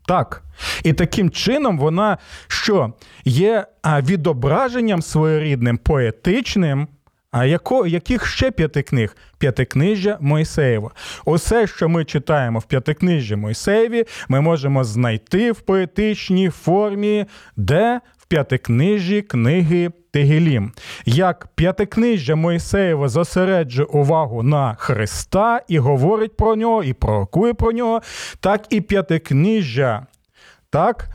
Так. 0.06 0.42
І 0.84 0.92
таким 0.92 1.30
чином 1.30 1.78
вона 1.78 2.18
що 2.48 2.92
є 3.24 3.66
відображенням 3.86 5.02
своєрідним 5.02 5.78
поетичним 5.78 6.88
а 7.32 7.44
яко, 7.44 7.86
яких 7.86 8.26
ще 8.26 8.50
п'яти 8.50 8.82
книг? 8.82 9.16
П'ятикнижжя 9.38 10.18
Мойсеєва. 10.20 10.90
Усе, 11.24 11.66
що 11.66 11.88
ми 11.88 12.04
читаємо 12.04 12.58
в 12.58 12.64
п'ятикнижжі 12.64 13.36
Мойсеєві, 13.36 14.04
ми 14.28 14.40
можемо 14.40 14.84
знайти 14.84 15.52
в 15.52 15.60
поетичній 15.60 16.50
формі, 16.50 17.26
де 17.56 18.00
в 18.18 18.26
п'ятикнижжі 18.26 19.22
книги 19.22 19.90
Тегелім. 20.10 20.72
Як 21.04 21.48
п'ятикнижжя 21.54 22.34
Мойсеєва 22.34 23.08
зосереджує 23.08 23.86
увагу 23.86 24.42
на 24.42 24.74
Христа 24.74 25.60
і 25.68 25.78
говорить 25.78 26.36
про 26.36 26.56
нього, 26.56 26.84
і 26.84 26.92
пророкує 26.92 27.54
про 27.54 27.72
нього, 27.72 28.02
так 28.40 28.66
і 28.70 28.80
п'ятикнижжя. 28.80 30.06
Так, 30.70 31.08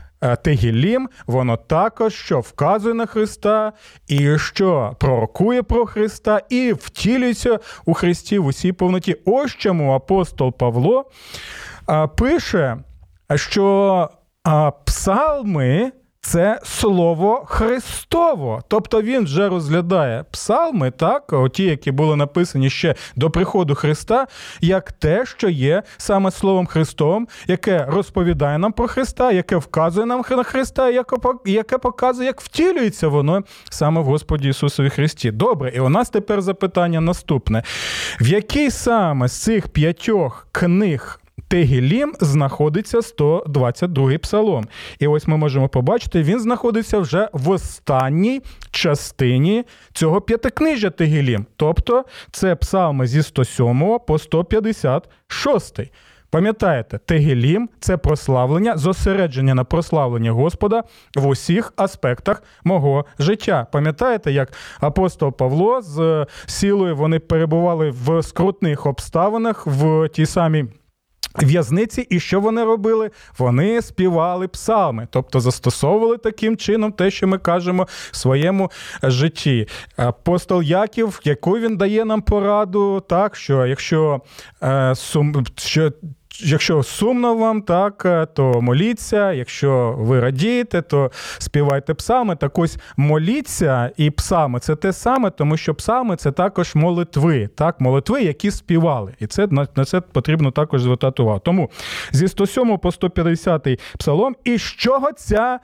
Тегілім, 0.44 1.10
воно 1.28 1.58
також 1.58 2.14
що 2.14 2.40
вказує 2.40 2.94
на 2.94 3.06
Христа, 3.06 3.74
і 4.08 4.38
що 4.38 4.96
пророкує 5.00 5.64
про 5.64 5.86
Христа, 5.86 6.42
і 6.50 6.74
втілюється 6.74 7.60
у 7.86 7.94
Христі 7.94 8.40
в 8.40 8.46
усій 8.46 8.72
повноті. 8.72 9.16
Ось 9.26 9.52
чому 9.52 9.92
апостол 9.92 10.58
Павло 10.58 11.06
е, 11.90 12.08
пише, 12.08 12.78
що 13.36 14.10
е, 14.48 14.72
псалми 14.86 15.92
це 16.26 16.60
слово 16.64 17.46
Христово. 17.48 18.64
Тобто 18.68 19.02
він 19.02 19.24
вже 19.24 19.50
розглядає 19.50 20.26
псалми, 20.32 20.92
так, 20.92 21.34
ті, 21.54 21.64
які 21.64 21.92
були 21.92 22.16
написані 22.16 22.70
ще 22.70 22.96
до 23.16 23.30
приходу 23.30 23.76
Христа, 23.76 24.28
як 24.62 24.92
те, 24.92 25.26
що 25.26 25.50
є 25.50 25.84
саме 25.98 26.32
Словом 26.32 26.66
Христом, 26.66 27.28
яке 27.48 27.86
розповідає 27.90 28.58
нам 28.58 28.72
про 28.72 28.88
Христа, 28.88 29.32
яке 29.32 29.56
вказує 29.56 30.06
нам 30.06 30.24
на 30.30 30.44
Христа, 30.44 30.90
яке 31.46 31.78
показує, 31.78 32.28
як 32.28 32.42
втілюється 32.42 33.08
воно 33.08 33.44
саме 33.70 34.02
в 34.02 34.06
Господі 34.06 34.50
Ісусові 34.50 34.90
Христі. 34.90 35.32
Добре, 35.32 35.72
і 35.76 35.80
у 35.80 35.90
нас 35.90 36.10
тепер 36.10 36.42
запитання 36.42 37.02
наступне: 37.02 37.64
в 38.22 38.28
якій 38.28 38.72
саме 38.72 39.28
з 39.28 39.42
цих 39.42 39.68
п'ятьох 39.68 40.48
книг 40.52 41.20
Тегілім 41.48 42.14
знаходиться 42.20 43.00
122-й 43.00 44.18
псалом. 44.18 44.68
І 45.00 45.08
ось 45.08 45.28
ми 45.28 45.38
можемо 45.38 45.70
побачити, 45.70 46.24
він 46.24 46.40
знаходиться 46.40 47.00
вже 47.00 47.30
в 47.34 47.50
останній 47.50 48.42
частині 48.72 49.64
цього 49.94 50.22
п'ятикнижжя 50.22 50.90
Тегілім. 50.90 51.46
Тобто 51.56 52.06
це 52.32 52.56
псалми 52.56 53.08
зі 53.08 53.24
107 53.24 54.00
по 54.08 54.20
156. 54.20 55.80
Пам'ятаєте, 56.36 56.98
Тегелім 57.06 57.70
це 57.80 57.98
прославлення, 57.98 58.78
зосередження 58.78 59.56
на 59.56 59.64
прославленні 59.64 60.30
Господа 60.30 60.84
в 61.16 61.28
усіх 61.28 61.74
аспектах 61.76 62.44
мого 62.64 63.06
життя. 63.20 63.68
Пам'ятаєте, 63.72 64.32
як 64.32 64.54
апостол 64.80 65.32
Павло 65.32 65.82
з 65.82 66.26
сілою 66.46 66.96
вони 66.96 67.20
перебували 67.20 67.90
в 67.90 68.24
скрутних 68.24 68.86
обставинах 68.86 69.68
в 69.68 70.10
тій 70.10 70.26
самій 70.26 70.66
В'язниці, 71.44 72.02
і 72.02 72.20
що 72.20 72.42
вони 72.42 72.64
робили? 72.64 73.12
Вони 73.38 73.82
співали 73.82 74.48
псалми, 74.48 75.08
тобто 75.12 75.40
застосовували 75.40 76.18
таким 76.18 76.58
чином 76.58 76.92
те, 76.92 77.12
що 77.12 77.28
ми 77.28 77.38
кажемо 77.38 77.88
в 78.12 78.16
своєму 78.16 78.72
житті. 79.04 79.68
Апостол 79.98 80.62
Яків, 80.62 81.20
яку 81.24 81.52
він 81.52 81.78
дає 81.78 82.06
нам 82.06 82.22
пораду, 82.22 83.04
так 83.10 83.36
що 83.36 83.66
якщо 83.66 84.22
е, 84.64 84.96
сум, 84.96 85.46
що 85.58 85.92
Якщо 86.40 86.84
сумно 86.84 87.36
вам, 87.36 87.62
так, 87.62 88.04
е, 88.06 88.26
то 88.26 88.62
моліться. 88.62 89.34
Якщо 89.34 89.96
ви 89.98 90.20
радієте, 90.20 90.82
то 90.82 91.12
співайте 91.38 91.94
псами. 91.94 92.36
Так 92.36 92.60
ось 92.60 92.78
моліться 92.98 93.92
і 93.98 94.12
псами 94.12 94.60
це 94.60 94.76
те 94.76 94.94
саме, 94.94 95.30
тому 95.30 95.58
що 95.58 95.76
псами 95.76 96.16
це 96.16 96.32
також 96.32 96.76
молитви, 96.76 97.50
так, 97.56 97.82
молитви, 97.82 98.24
які 98.24 98.52
співали. 98.52 99.14
І 99.20 99.28
це 99.28 99.48
на 99.76 99.86
це 99.86 100.02
потрібно 100.02 100.52
також 100.52 100.82
звертати 100.82 101.24
увагу. 101.24 101.42
Тому 101.46 101.70
зі 102.12 102.28
107 102.28 102.78
по 102.78 102.92
150 102.92 103.68
псалом, 104.00 104.36
і 104.44 104.58
з 104.58 104.62
чого 104.62 105.12
ця. 105.12 105.60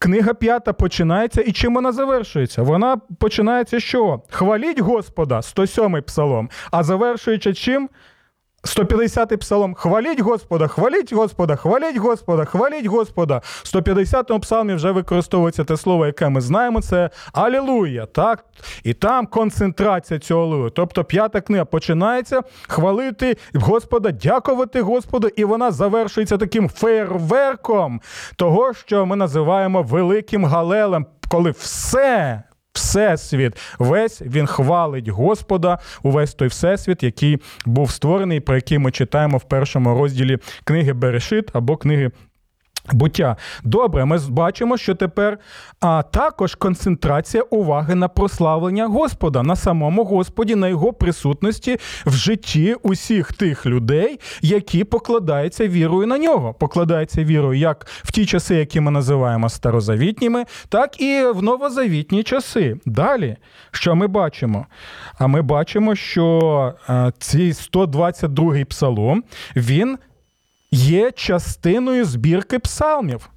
Книга 0.00 0.34
п'ята 0.34 0.72
починається, 0.72 1.42
і 1.42 1.52
чим 1.52 1.74
вона 1.74 1.92
завершується? 1.92 2.62
Вона 2.62 2.96
починається 2.96 3.80
з 3.80 3.82
що? 3.82 4.22
Хваліть 4.30 4.80
Господа, 4.80 5.42
107 5.42 6.02
псалом, 6.02 6.50
а 6.70 6.82
завершуючи 6.82 7.54
чим? 7.54 7.88
150-й 8.64 9.36
псалом. 9.36 9.74
Хваліть 9.74 10.20
Господа, 10.20 10.68
хваліть 10.68 11.12
Господа, 11.12 11.56
хваліть 11.56 11.96
Господа, 11.96 12.44
хваліть 12.44 12.86
Господа. 12.86 13.42
В 13.44 13.76
150-му 13.76 14.40
псалмі 14.40 14.74
вже 14.74 14.90
використовується 14.90 15.64
те 15.64 15.76
слово, 15.76 16.06
яке 16.06 16.28
ми 16.28 16.40
знаємо, 16.40 16.82
це 16.82 17.10
Алілуя. 17.32 18.06
так? 18.06 18.44
І 18.84 18.94
там 18.94 19.26
концентрація 19.26 20.20
цього 20.20 20.42
алілуя. 20.42 20.70
Тобто 20.70 21.04
п'ята 21.04 21.40
книга 21.40 21.64
починається 21.64 22.40
хвалити 22.68 23.36
Господа, 23.54 24.10
дякувати 24.10 24.80
Господу, 24.80 25.28
і 25.36 25.44
вона 25.44 25.70
завершується 25.70 26.38
таким 26.38 26.68
фейерверком 26.68 28.00
того, 28.36 28.74
що 28.74 29.06
ми 29.06 29.16
називаємо 29.16 29.82
великим 29.82 30.44
галелем, 30.44 31.06
коли 31.28 31.50
все 31.50 32.42
Всесвіт, 32.78 33.56
весь 33.78 34.22
він 34.22 34.46
хвалить 34.46 35.08
Господа, 35.08 35.78
увесь 36.02 36.34
той 36.34 36.48
всесвіт, 36.48 37.02
який 37.02 37.38
був 37.66 37.90
створений, 37.90 38.40
про 38.40 38.54
який 38.54 38.78
ми 38.78 38.90
читаємо 38.90 39.38
в 39.38 39.44
першому 39.44 39.98
розділі 39.98 40.38
книги 40.64 40.92
Берешит 40.92 41.50
або 41.52 41.76
книги 41.76 42.10
Буття. 42.92 43.36
Добре, 43.64 44.04
ми 44.04 44.18
бачимо, 44.28 44.76
що 44.76 44.94
тепер 44.94 45.38
а, 45.80 46.02
також 46.02 46.54
концентрація 46.54 47.42
уваги 47.42 47.94
на 47.94 48.08
прославлення 48.08 48.86
Господа, 48.86 49.42
на 49.42 49.56
самому 49.56 50.04
Господі, 50.04 50.54
на 50.54 50.68
його 50.68 50.92
присутності 50.92 51.78
в 52.06 52.12
житті 52.12 52.76
усіх 52.82 53.32
тих 53.32 53.66
людей, 53.66 54.20
які 54.40 54.84
покладаються 54.84 55.68
вірою 55.68 56.06
на 56.06 56.18
нього. 56.18 56.54
Покладаються 56.54 57.24
вірою 57.24 57.58
як 57.58 57.86
в 57.88 58.12
ті 58.12 58.26
часи, 58.26 58.54
які 58.54 58.80
ми 58.80 58.90
називаємо 58.90 59.48
старозавітніми, 59.48 60.44
так 60.68 61.00
і 61.00 61.22
в 61.34 61.42
новозавітні 61.42 62.22
часи. 62.22 62.76
Далі, 62.86 63.36
що 63.70 63.94
ми 63.94 64.06
бачимо? 64.06 64.66
А 65.18 65.26
ми 65.26 65.42
бачимо, 65.42 65.94
що 65.94 66.74
а, 66.86 67.10
цей 67.18 67.52
122-й 67.52 68.64
псалом 68.64 69.24
він 69.56 69.98
є 70.70 71.10
частиною 71.10 72.04
збірки 72.04 72.58
псалмів. 72.58 73.30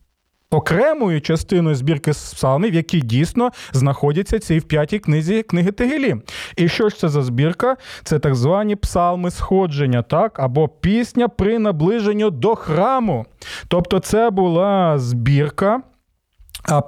Окремою 0.53 1.21
частиною 1.21 1.75
збірки 1.75 2.11
псалмів, 2.11 2.73
які 2.73 3.01
дійсно 3.01 3.51
знаходяться 3.71 4.39
ці 4.39 4.59
в 4.59 4.63
п'ятій 4.63 4.99
книзі 4.99 5.43
книги 5.43 5.71
Тегелі. 5.71 6.15
І 6.55 6.67
що 6.67 6.89
ж 6.89 6.97
це 6.97 7.09
за 7.09 7.23
збірка? 7.23 7.77
Це 8.03 8.19
так 8.19 8.35
звані 8.35 8.75
псалми 8.75 9.31
сходження, 9.31 10.01
так, 10.01 10.39
або 10.39 10.67
пісня 10.67 11.27
при 11.27 11.59
наближенню 11.59 12.29
до 12.29 12.55
храму. 12.55 13.25
Тобто, 13.67 13.99
це 13.99 14.29
була 14.29 14.99
збірка 14.99 15.81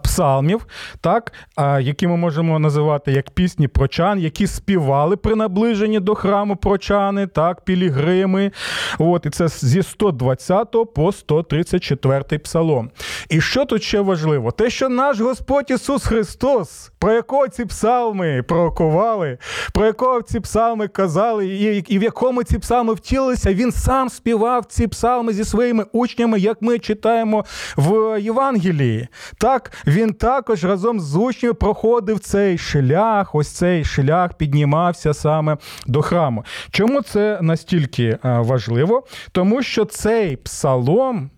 Псалмів, 0.04 0.66
так, 1.02 1.34
які 1.80 2.08
ми 2.08 2.18
можемо 2.18 2.60
називати 2.60 3.12
як 3.12 3.30
пісні 3.30 3.68
прочан, 3.68 4.20
які 4.20 4.48
співали 4.48 5.16
при 5.16 5.36
наближенні 5.36 6.00
до 6.00 6.16
храму 6.16 6.56
прочани, 6.56 7.28
так, 7.28 7.62
пілігрими. 7.62 8.52
От, 9.00 9.26
І 9.26 9.30
це 9.30 9.48
зі 9.48 9.84
120 9.84 10.76
по 10.96 11.12
134 11.12 12.40
псалом. 12.40 12.90
І 13.30 13.42
що 13.42 13.66
тут 13.66 13.84
ще 13.84 14.00
важливо? 14.00 14.52
Те, 14.52 14.70
що 14.70 14.90
наш 14.90 15.20
Господь 15.20 15.72
Ісус 15.72 16.06
Христос, 16.06 16.92
про 17.00 17.14
якого 17.14 17.48
ці 17.48 17.66
псалми 17.66 18.44
пророкували, 18.48 19.38
про 19.74 19.86
якого 19.86 20.22
ці 20.22 20.40
псалми 20.40 20.88
казали, 20.88 21.48
і, 21.88 22.00
в 22.00 22.04
якому 22.04 22.44
ці 22.44 22.60
псалми 22.60 22.94
втілилися, 22.94 23.54
він 23.54 23.72
сам 23.72 24.10
співав 24.10 24.66
ці 24.66 24.88
псалми 24.88 25.34
зі 25.34 25.44
своїми 25.46 25.86
учнями, 25.92 26.40
як 26.40 26.62
ми 26.62 26.80
читаємо 26.80 27.46
в 27.78 28.22
Євангелії. 28.22 29.08
Так, 29.38 29.63
так 29.64 29.88
він 29.88 30.14
також 30.14 30.64
разом 30.64 31.00
з 31.00 31.16
учнями 31.16 31.54
проходив 31.54 32.20
цей 32.20 32.58
шлях, 32.58 33.36
ось 33.36 33.48
цей 33.48 33.86
шлях 33.86 34.34
піднімався 34.34 35.14
саме 35.14 35.58
до 35.88 36.02
храму. 36.02 36.44
Чому 36.72 37.02
це 37.02 37.40
настільки 37.42 38.04
е, 38.04 38.20
важливо? 38.24 39.04
Тому 39.32 39.64
що 39.64 39.86
цей 39.86 40.36
псалом 40.36 41.30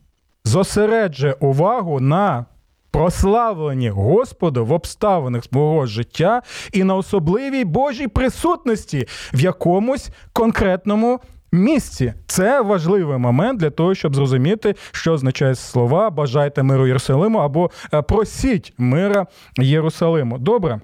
зосереджує 0.44 1.34
увагу 1.40 2.00
на 2.00 2.46
прославленні 2.92 3.90
Господа 3.90 4.62
в 4.62 4.72
обставинах 4.72 5.44
свого 5.44 5.86
життя 5.86 6.42
і 6.74 6.84
на 6.84 6.96
особливій 6.96 7.66
Божій 7.66 8.08
присутності 8.08 9.08
в 9.34 9.40
якомусь 9.40 10.10
конкретному 10.34 11.20
місці. 11.56 12.14
Це 12.28 12.62
важливий 12.62 13.18
момент 13.18 13.60
для 13.60 13.70
того, 13.70 13.96
щоб 13.96 14.16
зрозуміти, 14.16 14.76
що 14.92 15.14
означає 15.14 15.56
слова 15.56 16.10
бажайте 16.10 16.64
миру 16.64 16.88
Єрусалиму 16.88 17.40
або 17.40 17.72
е, 17.94 18.02
просіть 18.02 18.74
мира 18.78 19.26
Єрусалиму. 19.58 20.38
Добре. 20.38 20.80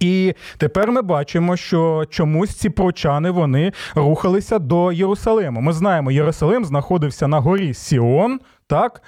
І 0.00 0.34
тепер 0.58 0.92
ми 0.92 1.02
бачимо, 1.02 1.56
що 1.56 2.04
чомусь 2.10 2.50
ці 2.50 2.70
прочани 2.70 3.30
вони 3.30 3.72
рухалися 3.94 4.58
до 4.58 4.92
Єрусалиму. 4.92 5.60
Ми 5.60 5.72
знаємо, 5.72 6.10
Єрусалим 6.10 6.64
знаходився 6.64 7.28
на 7.28 7.40
горі 7.40 7.74
Сіон. 7.74 8.40
Так, 8.68 9.02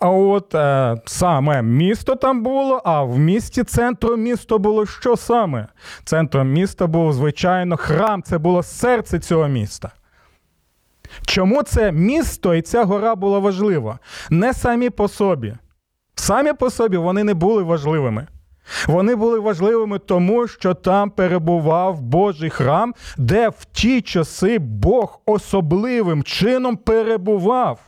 а 0.00 0.10
от 0.10 0.54
е, 0.54 0.96
саме 1.06 1.62
місто 1.62 2.14
там 2.14 2.42
було, 2.42 2.82
а 2.84 3.02
в 3.02 3.18
місті 3.18 3.64
центром 3.64 4.20
міста 4.20 4.58
було 4.58 4.86
що 4.86 5.16
саме? 5.16 5.66
Центром 6.04 6.52
міста 6.52 6.86
був, 6.86 7.12
звичайно, 7.12 7.76
храм, 7.76 8.22
це 8.22 8.38
було 8.38 8.62
серце 8.62 9.18
цього 9.18 9.48
міста. 9.48 9.90
Чому 11.26 11.62
це 11.62 11.92
місто 11.92 12.54
і 12.54 12.62
ця 12.62 12.84
гора 12.84 13.14
була 13.14 13.38
важлива? 13.38 13.98
Не 14.30 14.52
самі 14.52 14.90
по 14.90 15.08
собі. 15.08 15.54
Самі 16.14 16.52
по 16.52 16.70
собі 16.70 16.96
вони 16.96 17.24
не 17.24 17.34
були 17.34 17.62
важливими. 17.62 18.26
Вони 18.86 19.14
були 19.14 19.38
важливими 19.38 19.98
тому, 19.98 20.48
що 20.48 20.74
там 20.74 21.10
перебував 21.10 22.00
Божий 22.00 22.50
храм, 22.50 22.94
де 23.16 23.48
в 23.48 23.64
ті 23.72 24.02
часи 24.02 24.58
Бог 24.58 25.20
особливим 25.26 26.22
чином 26.22 26.76
перебував. 26.76 27.80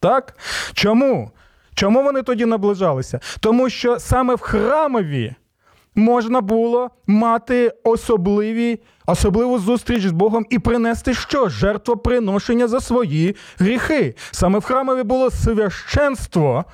Так? 0.00 0.36
Чому? 0.72 1.30
Чому 1.74 2.02
вони 2.02 2.22
тоді 2.22 2.44
наближалися? 2.44 3.20
Тому 3.40 3.70
що 3.70 3.98
саме 3.98 4.34
в 4.34 4.40
храмові 4.40 5.34
можна 5.94 6.40
було 6.40 6.90
мати 7.06 7.72
особливі, 7.84 8.80
особливу 9.06 9.58
зустріч 9.58 10.06
з 10.06 10.12
Богом 10.12 10.46
і 10.50 10.58
принести 10.58 11.14
що? 11.14 11.48
Жертвоприношення 11.48 12.68
за 12.68 12.80
свої 12.80 13.36
гріхи. 13.58 14.14
Саме 14.30 14.58
в 14.58 14.64
храмові 14.64 15.02
було 15.02 15.30
священство. 15.30 16.64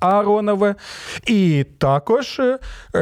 Ааронове. 0.00 0.74
І 1.26 1.66
також, 1.78 2.40
е, 2.40 2.58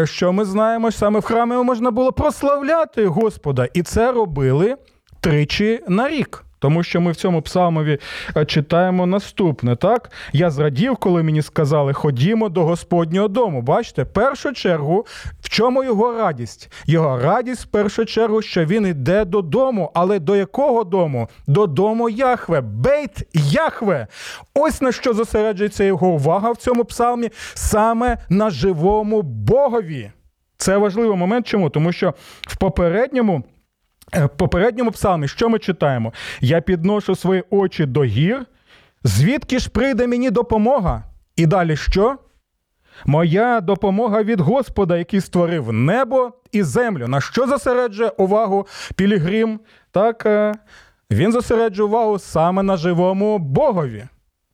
що 0.07 0.33
ми 0.33 0.45
знаємо, 0.45 0.91
саме 0.91 1.19
в 1.19 1.23
храмі 1.23 1.55
можна 1.57 1.91
було 1.91 2.13
прославляти 2.13 3.07
Господа. 3.07 3.69
І 3.75 3.83
це 3.83 4.13
робили 4.13 4.77
тричі 5.21 5.81
на 5.89 6.09
рік. 6.09 6.45
Тому 6.63 6.83
що 6.83 7.01
ми 7.01 7.13
в 7.13 7.17
цьому 7.17 7.43
псалмові 7.43 7.99
е, 8.37 8.45
читаємо 8.45 9.07
наступне. 9.07 9.77
так? 9.77 10.11
Я 10.33 10.51
зрадів, 10.51 10.97
коли 10.97 11.23
мені 11.23 11.43
сказали, 11.43 11.93
ходімо 11.93 12.49
до 12.49 12.65
Господнього 12.65 13.29
дому. 13.29 13.63
Бачите, 13.63 14.03
в 14.03 14.07
першу 14.07 14.53
чергу, 14.53 15.07
в 15.41 15.49
чому 15.49 15.85
його 15.85 16.13
радість? 16.13 16.73
Його 16.87 17.19
радість 17.19 17.65
в 17.65 17.67
першу 17.67 18.05
чергу, 18.05 18.43
що 18.43 18.65
він 18.65 18.87
йде 18.87 19.25
додому. 19.25 19.91
Але 19.95 20.19
до 20.19 20.37
якого 20.37 20.85
дому? 20.85 21.29
Додому 21.47 22.09
Яхве, 22.09 22.61
Бейт 22.61 23.29
Яхве. 23.35 24.07
Ось 24.55 24.81
на 24.81 24.93
що 24.93 25.13
зосереджується 25.13 25.85
його 25.85 26.09
увага 26.09 26.53
в 26.53 26.57
цьому 26.57 26.85
псалмі, 26.85 27.31
саме 27.55 28.19
на 28.29 28.51
живому 28.51 29.23
Богові. 29.23 30.11
Це 30.57 30.77
важливий 30.77 31.17
момент. 31.17 31.47
Чому? 31.47 31.71
Тому 31.71 31.93
що 31.93 32.15
в 32.41 32.57
попередньому. 32.57 33.43
Е, 34.15 34.29
попередньому 34.29 34.91
псалмі, 34.91 35.29
що 35.29 35.49
ми 35.49 35.59
читаємо? 35.59 36.13
Я 36.41 36.61
підношу 36.61 37.15
свої 37.15 37.45
очі 37.51 37.87
до 37.87 38.05
гір, 38.05 38.47
звідки 39.05 39.59
ж 39.59 39.71
прийде 39.71 40.07
мені 40.07 40.31
допомога? 40.31 41.05
І 41.37 41.47
далі 41.47 41.77
що? 41.77 42.19
Моя 43.07 43.61
допомога 43.61 44.23
від 44.23 44.41
Господа, 44.41 44.99
який 44.99 45.21
створив 45.21 45.73
небо 45.73 46.33
і 46.53 46.63
землю. 46.63 47.09
На 47.09 47.21
що 47.21 47.47
зосереджує 47.47 48.09
увагу 48.11 48.67
Пілігрим? 48.97 49.61
Так, 49.91 50.27
е, 50.27 50.55
він 51.11 51.33
зосереджує 51.33 51.89
увагу 51.89 52.19
саме 52.19 52.63
на 52.63 52.77
живому 52.77 53.39
Богові. 53.39 54.05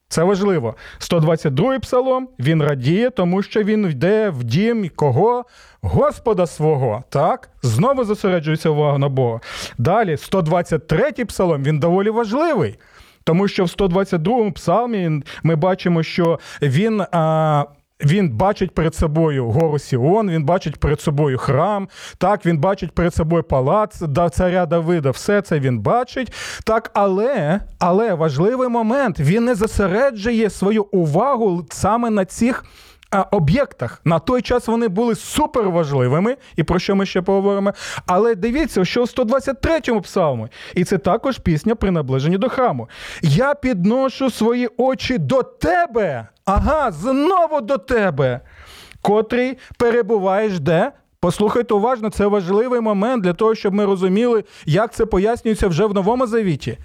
Це 0.08 0.22
важливо. 0.22 0.74
122-й 1.00 1.78
псалом 1.78 2.28
він 2.38 2.62
радіє, 2.62 3.10
тому 3.10 3.42
що 3.42 3.62
він 3.62 3.86
йде 3.86 4.30
в 4.30 4.44
дім 4.44 4.90
кого? 4.96 5.44
Господа 5.82 6.46
свого. 6.46 7.04
Так? 7.08 7.50
Знову 7.62 8.04
зосереджується 8.04 8.70
увага 8.70 8.98
на 8.98 9.08
Бога. 9.08 9.40
Далі, 9.78 10.14
123-й 10.14 11.24
псалом 11.24 11.62
він 11.62 11.78
доволі 11.78 12.10
важливий. 12.10 12.78
Тому 13.24 13.48
що 13.48 13.64
в 13.64 13.66
122-му 13.66 14.52
псалмі 14.52 15.22
ми 15.42 15.56
бачимо, 15.56 16.02
що 16.02 16.38
він 16.62 17.00
а, 17.00 17.64
він 18.04 18.30
бачить 18.30 18.74
перед 18.74 18.94
собою 18.94 19.50
гору 19.50 19.78
Сіон, 19.78 20.30
він 20.30 20.44
бачить 20.44 20.80
перед 20.80 21.00
собою 21.00 21.38
храм, 21.38 21.88
так, 22.18 22.46
він 22.46 22.58
бачить 22.58 22.92
перед 22.92 23.14
собою 23.14 23.42
палац 23.42 24.02
царя 24.32 24.66
Давида, 24.66 25.10
все 25.10 25.42
це 25.42 25.60
він 25.60 25.78
бачить. 25.78 26.32
Так, 26.64 26.90
але 26.94 27.60
але 27.78 28.14
важливий 28.14 28.68
момент, 28.68 29.20
він 29.20 29.44
не 29.44 29.54
зосереджує 29.54 30.50
свою 30.50 30.82
увагу 30.82 31.66
саме 31.70 32.10
на 32.10 32.24
цих 32.24 32.64
об'єктах. 33.30 34.00
На 34.04 34.18
той 34.18 34.42
час 34.42 34.66
вони 34.66 34.88
були 34.88 35.14
суперважливими, 35.14 36.36
і 36.56 36.62
про 36.62 36.78
що 36.78 36.96
ми 36.96 37.06
ще 37.06 37.22
поговоримо. 37.22 37.72
Але 38.06 38.34
дивіться, 38.34 38.84
що 38.84 39.02
в 39.02 39.06
123-му 39.06 40.00
псалмі, 40.00 40.48
і 40.74 40.84
це 40.84 40.98
також 40.98 41.38
пісня 41.38 41.74
при 41.74 41.90
наближенні 41.90 42.38
до 42.38 42.48
храму. 42.48 42.88
Я 43.22 43.54
підношу 43.54 44.30
свої 44.30 44.68
очі 44.76 45.18
до 45.18 45.42
тебе. 45.42 46.28
Ага, 46.44 46.90
знову 46.90 47.60
до 47.60 47.78
тебе, 47.78 48.40
котрий 49.02 49.58
перебуваєш 49.78 50.60
де? 50.60 50.92
Послухайте 51.20 51.74
уважно, 51.74 52.10
це 52.10 52.26
важливий 52.26 52.80
момент 52.80 53.24
для 53.24 53.32
того, 53.32 53.54
щоб 53.54 53.74
ми 53.74 53.84
розуміли, 53.84 54.44
як 54.66 54.92
це 54.92 55.06
пояснюється 55.06 55.68
вже 55.68 55.86
в 55.86 55.94
новому 55.94 56.26
завіті. 56.26 56.78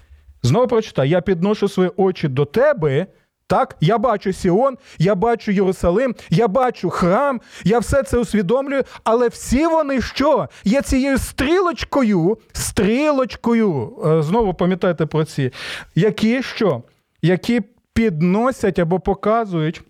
Знову 0.43 0.67
прочитаю, 0.67 1.09
я 1.09 1.21
підношу 1.21 1.67
свої 1.67 1.91
очі 1.97 2.27
до 2.27 2.45
тебе. 2.45 3.07
Так, 3.47 3.75
я 3.81 3.97
бачу 3.97 4.33
Сіон, 4.33 4.77
я 4.97 5.15
бачу 5.15 5.51
Єрусалим, 5.51 6.15
я 6.29 6.47
бачу 6.47 6.89
храм, 6.89 7.41
я 7.63 7.79
все 7.79 8.03
це 8.03 8.17
усвідомлюю, 8.17 8.83
але 9.03 9.27
всі 9.27 9.67
вони 9.67 10.01
що? 10.01 10.49
Є 10.63 10.81
цією 10.81 11.17
стрілочкою, 11.17 12.37
стрілочкою, 12.53 13.99
е, 14.05 14.23
знову 14.23 14.53
пам'ятайте 14.53 15.05
про 15.05 15.25
ці, 15.25 15.51
які 15.95 16.43
що? 16.43 16.83
Які 17.21 17.61
підносять 17.93 18.79
або 18.79 18.99
показують 18.99 19.81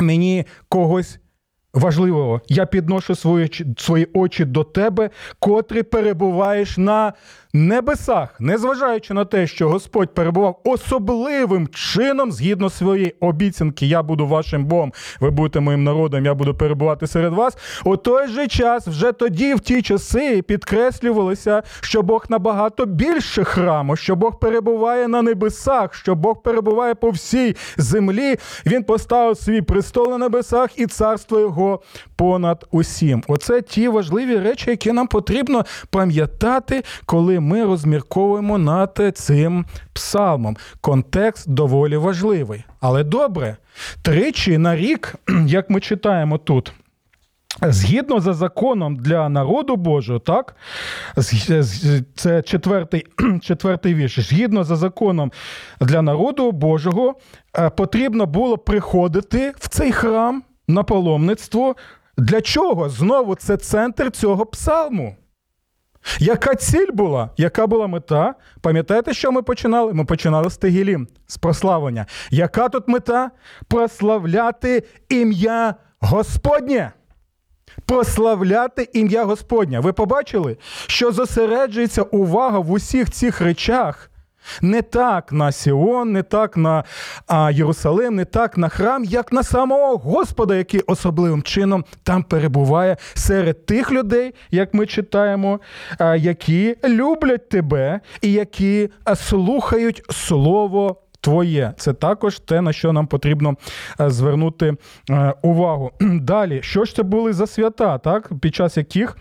мені 0.00 0.46
когось 0.68 1.18
важливого. 1.74 2.40
Я 2.48 2.66
підношу 2.66 3.14
свої 3.14 3.50
свої 3.78 4.08
очі 4.12 4.44
до 4.44 4.64
тебе, 4.64 5.10
котрий 5.38 5.82
перебуваєш 5.82 6.78
на 6.78 7.12
небесах, 7.54 8.40
незважаючи 8.40 9.14
на 9.14 9.24
те, 9.24 9.46
що 9.46 9.68
Господь 9.68 10.14
перебував 10.14 10.60
особливим 10.64 11.68
чином 11.68 12.32
згідно 12.32 12.70
своєї 12.70 13.14
обіцянки, 13.20 13.86
я 13.86 14.02
буду 14.02 14.26
вашим 14.26 14.64
Богом, 14.64 14.92
ви 15.20 15.30
будете 15.30 15.60
моїм 15.60 15.84
народом, 15.84 16.24
я 16.24 16.34
буду 16.34 16.54
перебувати 16.54 17.06
серед 17.06 17.32
вас. 17.32 17.56
У 17.84 17.96
той 17.96 18.28
же 18.28 18.48
час, 18.48 18.88
вже 18.88 19.12
тоді, 19.12 19.54
в 19.54 19.60
ті 19.60 19.82
часи, 19.82 20.42
підкреслювалося, 20.42 21.62
що 21.80 22.02
Бог 22.02 22.24
набагато 22.28 22.86
більше 22.86 23.44
храму, 23.44 23.96
що 23.96 24.16
Бог 24.16 24.38
перебуває 24.38 25.08
на 25.08 25.22
небесах, 25.22 25.94
що 25.94 26.14
Бог 26.14 26.42
перебуває 26.42 26.94
по 26.94 27.10
всій 27.10 27.56
землі. 27.76 28.36
Він 28.66 28.84
поставив 28.84 29.36
свій 29.36 29.62
престол 29.62 30.10
на 30.10 30.18
небесах 30.18 30.78
і 30.78 30.86
царство 30.86 31.40
його 31.40 31.61
понад 32.16 32.66
усім. 32.70 33.22
Оце 33.28 33.62
ті 33.62 33.88
важливі 33.88 34.36
речі, 34.36 34.70
які 34.70 34.92
нам 34.92 35.06
потрібно 35.06 35.64
пам'ятати, 35.90 36.82
коли 37.06 37.40
ми 37.40 37.64
розмірковуємо 37.64 38.58
над 38.58 39.00
цим 39.14 39.64
псалмом. 39.92 40.56
Контекст 40.80 41.50
доволі 41.50 41.96
важливий. 41.96 42.64
Але 42.80 43.04
добре, 43.04 43.56
тричі 44.02 44.58
на 44.58 44.76
рік, 44.76 45.14
як 45.46 45.70
ми 45.70 45.80
читаємо 45.80 46.38
тут. 46.38 46.72
Згідно 47.60 48.20
за 48.20 48.34
законом 48.34 48.96
для 48.96 49.28
народу 49.28 49.76
Божого, 49.76 50.18
так 50.18 50.56
це 52.16 52.42
четвертий 52.42 53.06
четвертий 53.42 53.94
вірш. 53.94 54.20
Згідно 54.20 54.64
за 54.64 54.76
законом 54.76 55.32
для 55.80 56.02
народу 56.02 56.52
Божого, 56.52 57.14
е, 57.58 57.70
потрібно 57.70 58.26
було 58.26 58.58
приходити 58.58 59.52
в 59.58 59.68
цей 59.68 59.92
храм 59.92 60.42
на 60.72 60.82
паломництво. 60.82 61.76
Для 62.16 62.40
чого? 62.40 62.88
Знову 62.88 63.34
це 63.34 63.56
центр 63.56 64.10
цього 64.10 64.46
псалму. 64.46 65.16
Яка 66.18 66.54
ціль 66.54 66.92
була? 66.92 67.30
Яка 67.36 67.66
була 67.66 67.86
мета? 67.86 68.34
Пам'ятаєте, 68.60 69.14
що 69.14 69.32
ми 69.32 69.42
починали? 69.42 69.92
Ми 69.92 70.04
починали 70.04 70.50
з 70.50 70.56
Тегілім, 70.56 71.08
з 71.26 71.38
прославлення. 71.38 72.06
Яка 72.30 72.68
тут 72.68 72.88
мета? 72.88 73.30
Прославляти 73.68 74.82
ім'я 75.08 75.74
Господнє. 76.00 76.92
Прославляти 77.86 78.88
ім'я 78.92 79.24
Господнє. 79.24 79.80
Ви 79.80 79.92
побачили, 79.92 80.56
що 80.86 81.12
зосереджується 81.12 82.02
увага 82.02 82.58
в 82.58 82.70
усіх 82.70 83.10
цих 83.10 83.40
речах 83.40 84.10
не 84.62 84.82
так 84.82 85.32
на 85.32 85.52
Сіон, 85.52 86.12
не 86.12 86.22
так 86.22 86.56
на 86.56 86.84
а, 87.26 87.50
Єрусалим, 87.50 88.14
не 88.14 88.24
так 88.24 88.58
на 88.58 88.68
храм, 88.68 89.04
як 89.04 89.32
на 89.32 89.42
самого 89.42 89.96
Господа, 89.96 90.56
який 90.56 90.80
особливим 90.80 91.42
чином 91.42 91.84
там 92.02 92.22
перебуває 92.22 92.96
серед 93.14 93.66
тих 93.66 93.92
людей, 93.92 94.34
як 94.50 94.74
ми 94.74 94.86
читаємо, 94.86 95.60
а, 95.98 96.16
які 96.16 96.76
люблять 96.84 97.48
тебе 97.48 98.00
і 98.20 98.32
які 98.32 98.90
слухають 99.14 100.02
Слово. 100.10 100.96
Твоє, 101.24 101.72
це 101.76 101.92
також 101.92 102.38
те, 102.38 102.60
на 102.60 102.72
що 102.72 102.92
нам 102.92 103.06
потрібно 103.06 103.54
звернути 103.98 104.74
увагу. 105.42 105.90
Далі, 106.00 106.60
що 106.62 106.84
ж 106.84 106.96
це 106.96 107.02
були 107.02 107.32
за 107.32 107.46
свята, 107.46 107.98
так, 107.98 108.30
під 108.40 108.54
час 108.54 108.76
яких 108.76 109.16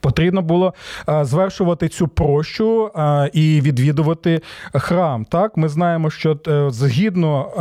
Потрібно 0.00 0.42
було 0.42 0.74
звершувати 1.22 1.88
цю 1.88 2.08
прощу 2.08 2.90
і 3.32 3.60
відвідувати 3.60 4.40
храм. 4.74 5.24
Так, 5.24 5.56
ми 5.56 5.68
знаємо, 5.68 6.10
що 6.10 6.38
е, 6.48 6.70
згідно 6.70 7.52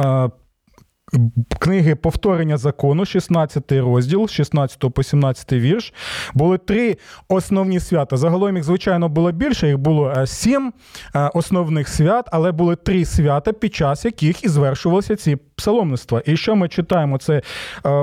книги 1.60 1.96
повторення 1.96 2.58
закону, 2.58 3.06
16 3.06 3.72
розділ, 3.72 4.28
16 4.28 4.94
по 4.94 5.04
17 5.04 5.54
вірш, 5.54 5.94
були 6.34 6.58
три 6.58 6.98
основні 7.28 7.80
свята. 7.80 8.18
Загалом 8.18 8.56
їх, 8.56 8.66
звичайно, 8.66 9.10
було 9.10 9.32
більше, 9.32 9.68
їх 9.68 9.78
було 9.78 10.14
е, 10.18 10.28
сім 10.28 10.74
е, 11.16 11.30
основних 11.34 11.88
свят, 11.88 12.30
але 12.32 12.52
були 12.52 12.76
три 12.76 13.06
свята, 13.06 13.54
під 13.54 13.76
час 13.76 14.06
яких 14.06 14.44
і 14.44 14.50
звершувалися 14.50 15.16
ці 15.16 15.38
псаломництва. 15.56 16.22
І 16.26 16.38
що 16.38 16.56
ми 16.56 16.68
читаємо 16.68 17.18
це 17.18 17.34
е, 17.34 17.42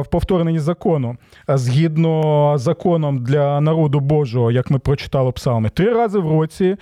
в 0.01 0.07
повторенні 0.07 0.59
закону? 0.59 1.17
Згідно 1.49 2.55
законом 2.59 3.25
для 3.25 3.61
народу 3.61 4.01
Божого, 4.01 4.51
як 4.51 4.71
ми 4.71 4.79
прочитали 4.79 5.33
псалми, 5.33 5.69
три 5.69 5.93
рази 5.93 6.19
в 6.19 6.31
році 6.31 6.77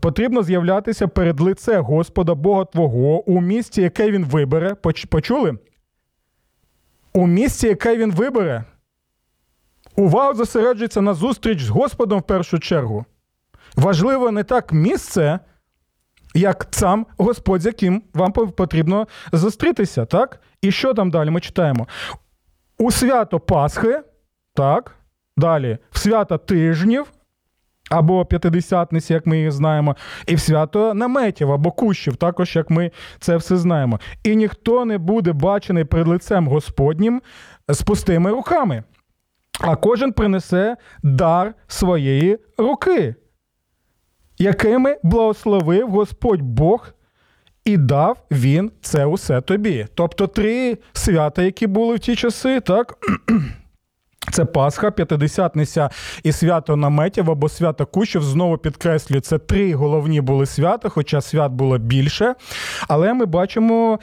потрібно 0.00 0.42
з'являтися 0.42 1.08
перед 1.08 1.40
лице 1.40 1.78
Господа 1.78 2.34
Бога 2.34 2.64
Твого 2.64 3.30
у 3.30 3.40
місті, 3.40 3.82
яке 3.82 4.10
він 4.10 4.24
вибере. 4.24 4.74
Почули? 5.08 5.58
У 7.12 7.26
місці, 7.26 7.66
яке 7.66 7.96
він 7.96 8.12
вибере, 8.12 8.64
увага 9.96 10.34
зосереджується 10.34 11.00
на 11.00 11.14
зустріч 11.14 11.62
з 11.62 11.68
Господом 11.68 12.18
в 12.18 12.22
першу 12.22 12.58
чергу. 12.58 13.04
Важливо 13.76 14.30
не 14.30 14.44
так 14.44 14.72
місце, 14.72 15.38
як 16.36 16.66
сам 16.70 17.06
Господь, 17.18 17.62
з 17.62 17.66
яким 17.66 18.02
вам 18.14 18.32
потрібно 18.32 19.06
зустрітися. 19.32 20.04
так? 20.04 20.40
І 20.62 20.72
що 20.72 20.94
там 20.94 21.10
далі 21.10 21.30
ми 21.30 21.40
читаємо? 21.40 21.86
У 22.78 22.90
свято 22.90 23.40
Пасхи, 23.40 24.00
так, 24.54 24.94
далі 25.36 25.78
в 25.90 25.98
свято 25.98 26.38
тижнів, 26.38 27.12
або 27.90 28.24
п'ятидесятниці, 28.24 29.12
як 29.12 29.26
ми 29.26 29.38
їх 29.38 29.52
знаємо, 29.52 29.96
і 30.26 30.34
в 30.34 30.40
свято 30.40 30.94
наметів 30.94 31.52
або 31.52 31.70
кущів, 31.70 32.16
також 32.16 32.56
як 32.56 32.70
ми 32.70 32.90
це 33.20 33.36
все 33.36 33.56
знаємо. 33.56 34.00
І 34.24 34.36
ніхто 34.36 34.84
не 34.84 34.98
буде 34.98 35.32
бачений 35.32 35.84
перед 35.84 36.08
лицем 36.08 36.48
Господнім 36.48 37.22
з 37.68 37.82
пустими 37.82 38.30
руками, 38.30 38.82
а 39.60 39.76
кожен 39.76 40.12
принесе 40.12 40.76
дар 41.02 41.54
своєї 41.66 42.38
руки, 42.58 43.14
якими 44.38 44.96
благословив 45.02 45.90
Господь 45.90 46.42
Бог. 46.42 46.92
І 47.64 47.76
дав 47.76 48.18
він 48.30 48.70
це 48.82 49.04
усе 49.04 49.40
тобі. 49.40 49.86
Тобто 49.94 50.26
три 50.26 50.78
свята, 50.92 51.42
які 51.42 51.66
були 51.66 51.96
в 51.96 51.98
ті 51.98 52.16
часи, 52.16 52.60
так 52.60 52.94
це 54.32 54.44
Пасха, 54.44 54.90
П'ятидесятниця 54.90 55.90
і 56.22 56.32
свято 56.32 56.76
наметів 56.76 57.30
або 57.30 57.48
свято 57.48 57.86
Кущів. 57.86 58.22
Знову 58.22 58.58
підкреслюю, 58.58 59.20
це 59.20 59.38
три 59.38 59.74
головні 59.74 60.20
були 60.20 60.46
свята, 60.46 60.88
хоча 60.88 61.20
свят 61.20 61.52
було 61.52 61.78
більше. 61.78 62.34
Але 62.88 63.14
ми 63.14 63.26
бачимо 63.26 63.98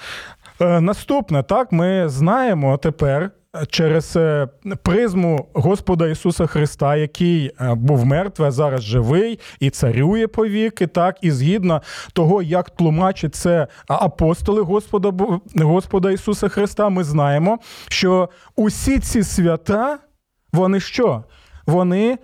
е, 0.61 0.81
наступне. 0.81 1.43
Так, 1.43 1.71
ми 1.71 2.09
знаємо 2.09 2.77
тепер. 2.77 3.31
Через 3.69 4.15
е, 4.15 4.47
призму 4.83 5.47
Господа 5.53 6.07
Ісуса 6.07 6.45
Христа, 6.45 6.95
який 6.95 7.51
е, 7.61 7.73
був 7.73 8.05
мертвий, 8.05 8.47
а 8.47 8.51
зараз 8.51 8.81
живий 8.81 9.39
і 9.59 9.69
царює 9.69 10.27
повіки, 10.27 10.87
так, 10.87 11.17
і 11.21 11.31
згідно 11.31 11.81
того, 12.13 12.41
як 12.41 12.69
тлумачить 12.69 13.35
це 13.35 13.67
апостоли 13.87 14.61
Господа 14.61 15.13
Господа 15.55 16.11
Ісуса 16.11 16.49
Христа, 16.49 16.89
ми 16.89 17.03
знаємо, 17.03 17.59
що 17.89 18.29
усі 18.55 18.99
ці 18.99 19.23
свята, 19.23 19.99
вони 20.53 20.79
що? 20.79 21.23
Вони 21.65 22.17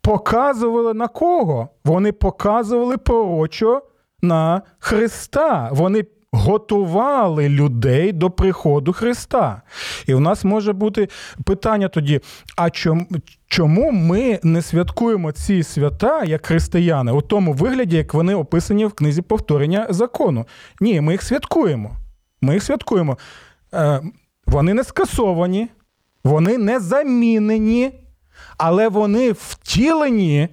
показували 0.00 0.94
на 0.94 1.08
кого? 1.08 1.68
Вони 1.84 2.12
показували 2.12 2.96
пророчо 2.96 3.82
на 4.22 4.62
Христа. 4.78 5.68
Вони 5.72 6.04
готували 6.32 7.48
людей 7.48 8.12
до 8.12 8.30
приходу 8.30 8.92
Христа. 8.92 9.62
І 10.06 10.14
в 10.14 10.20
нас 10.20 10.44
може 10.44 10.72
бути 10.72 11.08
питання 11.44 11.88
тоді: 11.88 12.20
а 12.56 12.70
чому? 13.48 13.90
Ми 13.92 14.40
не 14.42 14.62
святкуємо 14.62 15.32
ці 15.32 15.62
свята 15.62 16.24
як 16.24 16.46
християни 16.46 17.12
у 17.12 17.20
тому 17.20 17.52
вигляді, 17.52 17.96
як 17.96 18.14
вони 18.14 18.34
описані 18.34 18.86
в 18.86 18.92
книзі 18.92 19.22
повторення 19.22 19.86
закону? 19.90 20.46
Ні, 20.80 21.00
ми 21.00 21.12
їх 21.12 21.22
святкуємо. 21.22 21.96
Ми 22.42 22.54
їх 22.54 22.62
святкуємо. 22.62 23.18
Е, 23.74 24.00
Вони 24.46 24.74
не 24.74 24.84
скасовані, 24.84 25.68
вони 26.24 26.58
не 26.58 26.80
замінені, 26.80 27.90
але 28.58 28.88
вони 28.88 29.32
втілені 29.32 30.48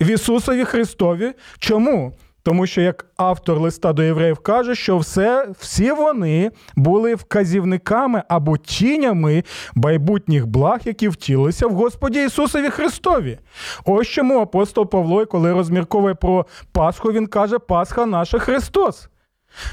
в 0.00 0.06
Ісусові 0.06 0.64
Христові. 0.64 1.32
Чому? 1.58 2.12
Тому 2.44 2.66
що 2.66 2.80
як 2.80 3.06
автор 3.16 3.60
листа 3.60 3.92
до 3.92 4.02
євреїв 4.02 4.38
каже, 4.38 4.74
що 4.74 4.98
все, 4.98 5.48
всі 5.58 5.92
вони 5.92 6.50
були 6.76 7.14
вказівниками 7.14 8.22
або 8.28 8.56
тінями 8.56 9.44
майбутніх 9.74 10.46
благ, 10.46 10.80
які 10.84 11.08
втілилися 11.08 11.66
в 11.66 11.72
Господі 11.72 12.24
Ісусові 12.24 12.70
Христові. 12.70 13.38
Ось 13.84 14.08
чому 14.08 14.40
апостол 14.40 14.90
Павло, 14.90 15.26
коли 15.26 15.52
розмірковує 15.52 16.14
про 16.14 16.46
Пасху, 16.72 17.12
він 17.12 17.26
каже: 17.26 17.58
Пасха 17.58 18.06
наша 18.06 18.38
Христос. 18.38 19.08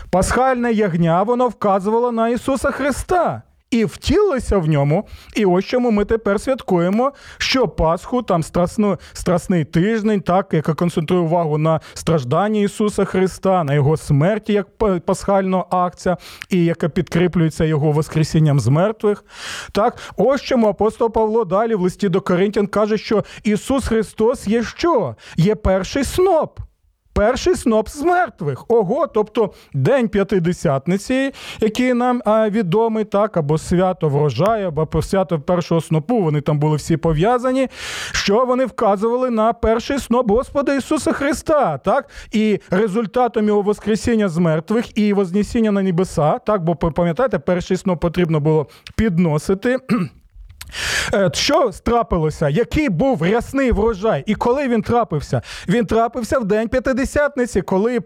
Пасхальне 0.09 0.71
ягня 0.71 1.23
воно 1.23 1.47
вказувало 1.47 2.11
на 2.11 2.29
Ісуса 2.29 2.71
Христа 2.71 3.41
і 3.71 3.85
втілилися 3.85 4.57
в 4.57 4.67
ньому. 4.67 5.07
І 5.35 5.45
ось 5.45 5.65
чому 5.65 5.91
ми 5.91 6.05
тепер 6.05 6.41
святкуємо, 6.41 7.11
що 7.37 7.67
Пасху, 7.67 8.23
там 8.23 8.43
страсну, 8.43 8.97
страсний 9.13 9.65
тиждень, 9.65 10.21
так, 10.21 10.47
яка 10.51 10.73
концентрує 10.73 11.21
увагу 11.21 11.57
на 11.57 11.79
стражданні 11.93 12.63
Ісуса 12.63 13.05
Христа, 13.05 13.63
на 13.63 13.73
Його 13.73 13.97
смерті, 13.97 14.53
як 14.53 14.67
пасхальна 15.05 15.65
акція, 15.69 16.17
і 16.49 16.65
яка 16.65 16.89
підкріплюється 16.89 17.65
Його 17.65 17.91
Воскресінням 17.91 18.59
з 18.59 18.67
мертвих. 18.67 19.23
Так, 19.71 19.97
ось 20.17 20.41
чому 20.41 20.67
апостол 20.67 21.11
Павло 21.11 21.45
далі 21.45 21.75
в 21.75 21.81
листі 21.81 22.09
до 22.09 22.21
Коринтян 22.21 22.67
каже, 22.67 22.97
що 22.97 23.23
Ісус 23.43 23.87
Христос 23.87 24.47
є 24.47 24.63
що? 24.63 25.15
Є 25.37 25.55
перший 25.55 26.03
сноп. 26.03 26.59
Перший 27.13 27.55
сноп 27.55 27.89
з 27.89 28.01
мертвих. 28.01 28.65
Ого, 28.67 29.07
тобто 29.07 29.53
День 29.73 30.07
П'ятидесятниці, 30.07 31.31
який 31.59 31.93
нам 31.93 32.21
а, 32.25 32.49
відомий, 32.49 33.05
так, 33.05 33.37
або 33.37 33.57
свято 33.57 34.09
врожаю, 34.09 34.67
або 34.67 35.01
свято 35.01 35.39
першого 35.39 35.81
снопу, 35.81 36.21
вони 36.21 36.41
там 36.41 36.59
були 36.59 36.77
всі 36.77 36.97
пов'язані. 36.97 37.67
Що 38.11 38.45
вони 38.45 38.65
вказували 38.65 39.29
на 39.29 39.53
перший 39.53 39.99
сноп 39.99 40.31
Господа 40.31 40.75
Ісуса 40.75 41.11
Христа, 41.11 41.77
так? 41.77 42.09
І 42.31 42.59
результатом 42.69 43.47
його 43.47 43.61
Воскресіння 43.61 44.29
з 44.29 44.37
мертвих 44.37 44.97
і 44.97 45.13
Вознесіння 45.13 45.71
на 45.71 45.81
небеса, 45.81 46.37
так, 46.37 46.63
бо 46.63 46.75
пам'ятаєте, 46.75 47.39
перший 47.39 47.77
сноп 47.77 48.01
потрібно 48.01 48.39
було 48.39 48.67
підносити. 48.95 49.77
Е, 51.13 51.29
що 51.33 51.71
трапилося? 51.83 52.49
Який 52.49 52.89
був 52.89 53.23
рясний 53.23 53.71
врожай? 53.71 54.23
І 54.25 54.35
коли 54.35 54.67
він 54.67 54.81
трапився? 54.81 55.41
Він 55.67 55.85
трапився 55.85 56.39
в 56.39 56.45
день 56.45 56.67
п'ятидесятниці, 56.67 57.61
коли 57.61 57.99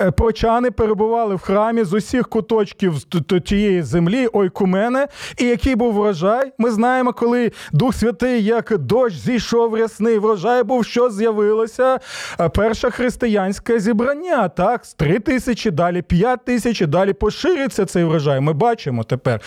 е, 0.00 0.10
прочани 0.10 0.70
перебували 0.70 1.34
в 1.34 1.38
храмі 1.38 1.84
з 1.84 1.92
усіх 1.92 2.28
куточків 2.28 3.04
тієї 3.44 3.82
землі, 3.82 4.28
ойкумене. 4.32 5.08
І 5.38 5.44
який 5.44 5.74
був 5.74 5.94
врожай? 5.94 6.52
Ми 6.58 6.70
знаємо, 6.70 7.12
коли 7.12 7.52
Дух 7.72 7.94
Святий, 7.94 8.44
як 8.44 8.78
дощ 8.78 9.16
зійшов 9.16 9.74
рясний 9.74 10.18
врожай, 10.18 10.62
був 10.62 10.84
що 10.84 11.10
з'явилося? 11.10 11.98
Е, 12.40 12.48
перше 12.48 12.90
християнське 12.90 13.80
зібрання. 13.80 14.48
Так, 14.48 14.84
з 14.84 14.94
три 14.94 15.18
тисячі, 15.18 15.70
далі 15.70 16.02
п'ять 16.02 16.44
тисяч, 16.44 16.80
далі 16.80 17.12
поширюється 17.12 17.86
цей 17.86 18.04
врожай. 18.04 18.40
Ми 18.40 18.52
бачимо 18.52 19.04
тепер. 19.04 19.40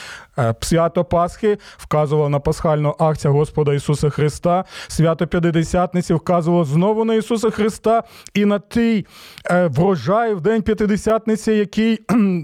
Свято 0.62 1.06
Пасхи 1.06 1.58
вказувало 1.78 2.30
на 2.30 2.40
пасхальну 2.58 2.96
акцію 3.00 3.34
Господа 3.34 3.74
Ісуса 3.74 4.10
Христа. 4.10 4.66
Свято 4.88 5.28
П'ятидесятниці 5.28 6.14
вказувало 6.14 6.66
знову 6.66 7.06
на 7.06 7.14
Ісуса 7.14 7.50
Христа 7.50 8.04
і 8.34 8.46
на 8.46 8.60
той 8.60 9.06
е, 9.46 9.68
врожай 9.68 10.34
в 10.34 10.42
День 10.42 10.62
П'ятидесятниці, 10.62 11.52
який 11.52 12.00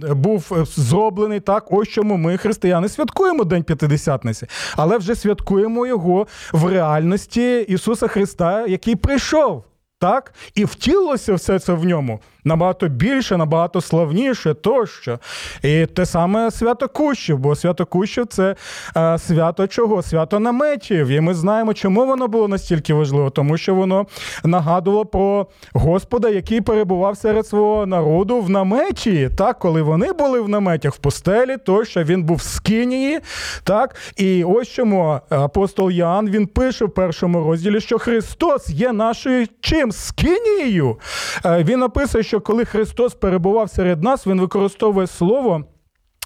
був 0.10 0.66
зроблений 0.76 1.40
так. 1.40 1.72
Ось 1.72 1.88
чому 1.88 2.18
ми, 2.18 2.38
християни, 2.38 2.90
святкуємо 2.90 3.44
День 3.44 3.64
П'ятидесятниці, 3.64 4.48
але 4.76 4.98
вже 4.98 5.16
святкуємо 5.16 5.88
його 5.88 6.28
в 6.52 6.68
реальності 6.68 7.60
Ісуса 7.60 8.08
Христа, 8.08 8.68
який 8.68 8.96
прийшов. 8.96 9.64
Так, 10.00 10.34
і 10.56 10.66
втілилося 10.66 11.34
все 11.34 11.60
це 11.60 11.74
в 11.74 11.86
ньому 11.86 12.20
набагато 12.46 12.88
більше, 12.88 13.38
набагато 13.38 13.82
славніше 13.82 14.54
тощо. 14.54 15.20
І 15.64 15.86
те 15.86 16.06
саме 16.06 16.52
свято 16.52 16.88
Кущів, 16.88 17.38
бо 17.40 17.56
свято 17.56 17.86
Кущів 17.86 18.26
це 18.26 18.56
е, 18.98 19.20
свято 19.20 19.68
чого? 19.68 20.02
Свято 20.02 20.40
наметів. 20.40 21.08
І 21.08 21.22
ми 21.22 21.34
знаємо, 21.34 21.74
чому 21.74 22.06
воно 22.06 22.28
було 22.28 22.48
настільки 22.48 22.94
важливо, 22.94 23.30
тому 23.30 23.58
що 23.58 23.76
воно 23.76 24.06
нагадувало 24.44 25.06
про 25.06 25.48
Господа, 25.74 26.30
який 26.30 26.62
перебував 26.62 27.18
серед 27.18 27.48
свого 27.48 27.86
народу 27.86 28.42
в 28.42 28.50
наметі. 28.50 29.30
Так, 29.38 29.60
коли 29.60 29.82
вони 29.82 30.14
були 30.14 30.42
в 30.42 30.50
наметях 30.50 30.94
в 30.94 30.98
пустелі, 30.98 31.58
то 31.66 31.86
що 31.86 32.04
він 32.04 32.24
був 32.24 32.38
в 32.38 32.42
Скинії. 32.42 33.20
Так, 33.64 33.96
і 34.18 34.44
ось 34.44 34.68
чому 34.68 35.20
апостол 35.30 35.92
Ян 35.92 36.30
він 36.30 36.48
пише 36.48 36.86
в 36.86 36.94
першому 36.94 37.44
розділі, 37.44 37.82
що 37.82 38.00
Христос 38.00 38.70
є 38.70 38.92
нашою 38.92 39.48
чим 39.62 39.92
скинією. 39.92 40.98
Е, 41.46 41.64
він 41.64 41.84
описує, 41.84 42.24
що 42.24 42.33
коли 42.42 42.66
Христос 42.66 43.14
перебував 43.14 43.70
серед 43.70 44.04
нас, 44.04 44.28
він 44.28 44.42
використовує 44.42 45.08
слово. 45.08 45.64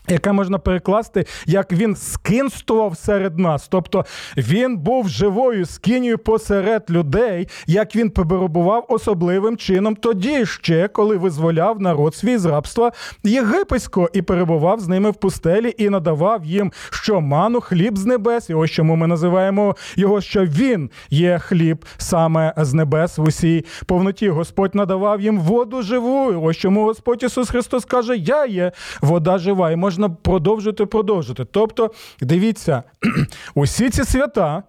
Яке 0.09 0.31
можна 0.31 0.57
перекласти, 0.59 1.25
як 1.45 1.71
він 1.71 1.95
скинствував 1.95 2.97
серед 2.97 3.39
нас, 3.39 3.67
тобто 3.67 4.05
він 4.37 4.77
був 4.77 5.09
живою 5.09 5.65
скинію 5.65 6.17
посеред 6.17 6.83
людей, 6.89 7.47
як 7.67 7.95
він 7.95 8.09
перебував 8.09 8.85
особливим 8.89 9.57
чином 9.57 9.95
тоді 9.95 10.45
ще, 10.45 10.87
коли 10.87 11.17
визволяв 11.17 11.81
народ 11.81 12.15
свій 12.15 12.37
з 12.37 12.45
рабства 12.45 12.91
єгипетського 13.23 14.09
і 14.13 14.21
перебував 14.21 14.79
з 14.79 14.87
ними 14.87 15.11
в 15.11 15.13
пустелі 15.13 15.75
і 15.77 15.89
надавав 15.89 16.45
їм 16.45 16.71
що 16.89 17.21
ману, 17.21 17.61
хліб 17.61 17.97
з 17.97 18.05
небес. 18.05 18.49
І 18.49 18.53
ось 18.53 18.71
чому 18.71 18.95
ми 18.95 19.07
називаємо 19.07 19.75
його, 19.95 20.21
що 20.21 20.45
він 20.45 20.89
є 21.09 21.39
хліб 21.39 21.85
саме 21.97 22.53
з 22.57 22.73
небес 22.73 23.17
в 23.17 23.23
усій 23.23 23.65
повноті. 23.85 24.29
Господь 24.29 24.75
надавав 24.75 25.21
їм 25.21 25.39
воду 25.39 25.81
живу. 25.81 26.41
Ось 26.43 26.57
чому 26.57 26.83
Господь 26.83 27.23
Ісус 27.23 27.49
Христос 27.49 27.85
каже: 27.85 28.17
Я 28.17 28.45
є 28.45 28.71
вода 29.01 29.37
жива. 29.37 29.71
І 29.71 29.75
можна 29.75 29.96
продовжити, 30.23 30.85
продовжити. 30.85 31.45
Тобто, 31.45 31.91
дивіться, 32.21 32.83
усі 33.55 33.89
ці 33.89 34.03
свята. 34.03 34.63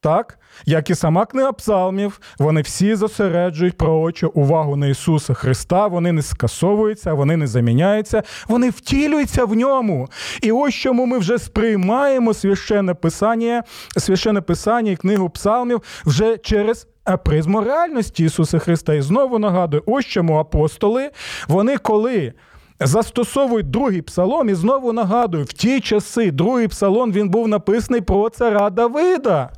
Так, 0.00 0.38
як 0.66 0.90
і 0.90 0.94
сама 0.94 1.26
книга 1.26 1.52
псалмів, 1.52 2.20
вони 2.38 2.62
всі 2.62 2.94
зосереджують 2.94 3.76
пророчу 3.76 4.30
увагу 4.34 4.76
на 4.76 4.86
Ісуса 4.86 5.34
Христа, 5.34 5.86
вони 5.86 6.12
не 6.12 6.22
скасовуються, 6.22 7.14
вони 7.14 7.36
не 7.36 7.46
заміняються, 7.46 8.22
вони 8.48 8.70
втілюються 8.70 9.44
в 9.44 9.54
ньому. 9.54 10.08
І 10.42 10.52
ось 10.52 10.74
чому 10.74 11.06
ми 11.06 11.18
вже 11.18 11.38
сприймаємо 11.38 12.34
священне 12.34 12.94
писання, 12.94 13.62
священне 13.96 14.40
писання 14.40 14.90
і 14.90 14.96
книгу 14.96 15.30
псалмів 15.30 15.82
вже 16.06 16.36
через 16.36 16.86
призму 17.24 17.60
реальності 17.60 18.24
Ісуса 18.24 18.58
Христа. 18.58 18.94
І 18.94 19.00
знову 19.00 19.38
нагадую, 19.38 19.82
ось 19.86 20.06
чому 20.06 20.38
апостоли, 20.38 21.10
вони 21.48 21.78
коли 21.78 22.32
застосовують 22.80 23.70
другий 23.70 24.02
псалом, 24.02 24.48
і 24.48 24.54
знову 24.54 24.92
нагадую, 24.92 25.44
в 25.44 25.52
ті 25.52 25.80
часи 25.80 26.30
другий 26.30 26.68
псалом 26.68 27.12
він 27.12 27.28
був 27.28 27.48
написаний 27.48 28.00
про 28.00 28.28
цара 28.28 28.70
Давида. 28.70 29.50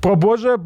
Про 0.00 0.16
Боже 0.16 0.56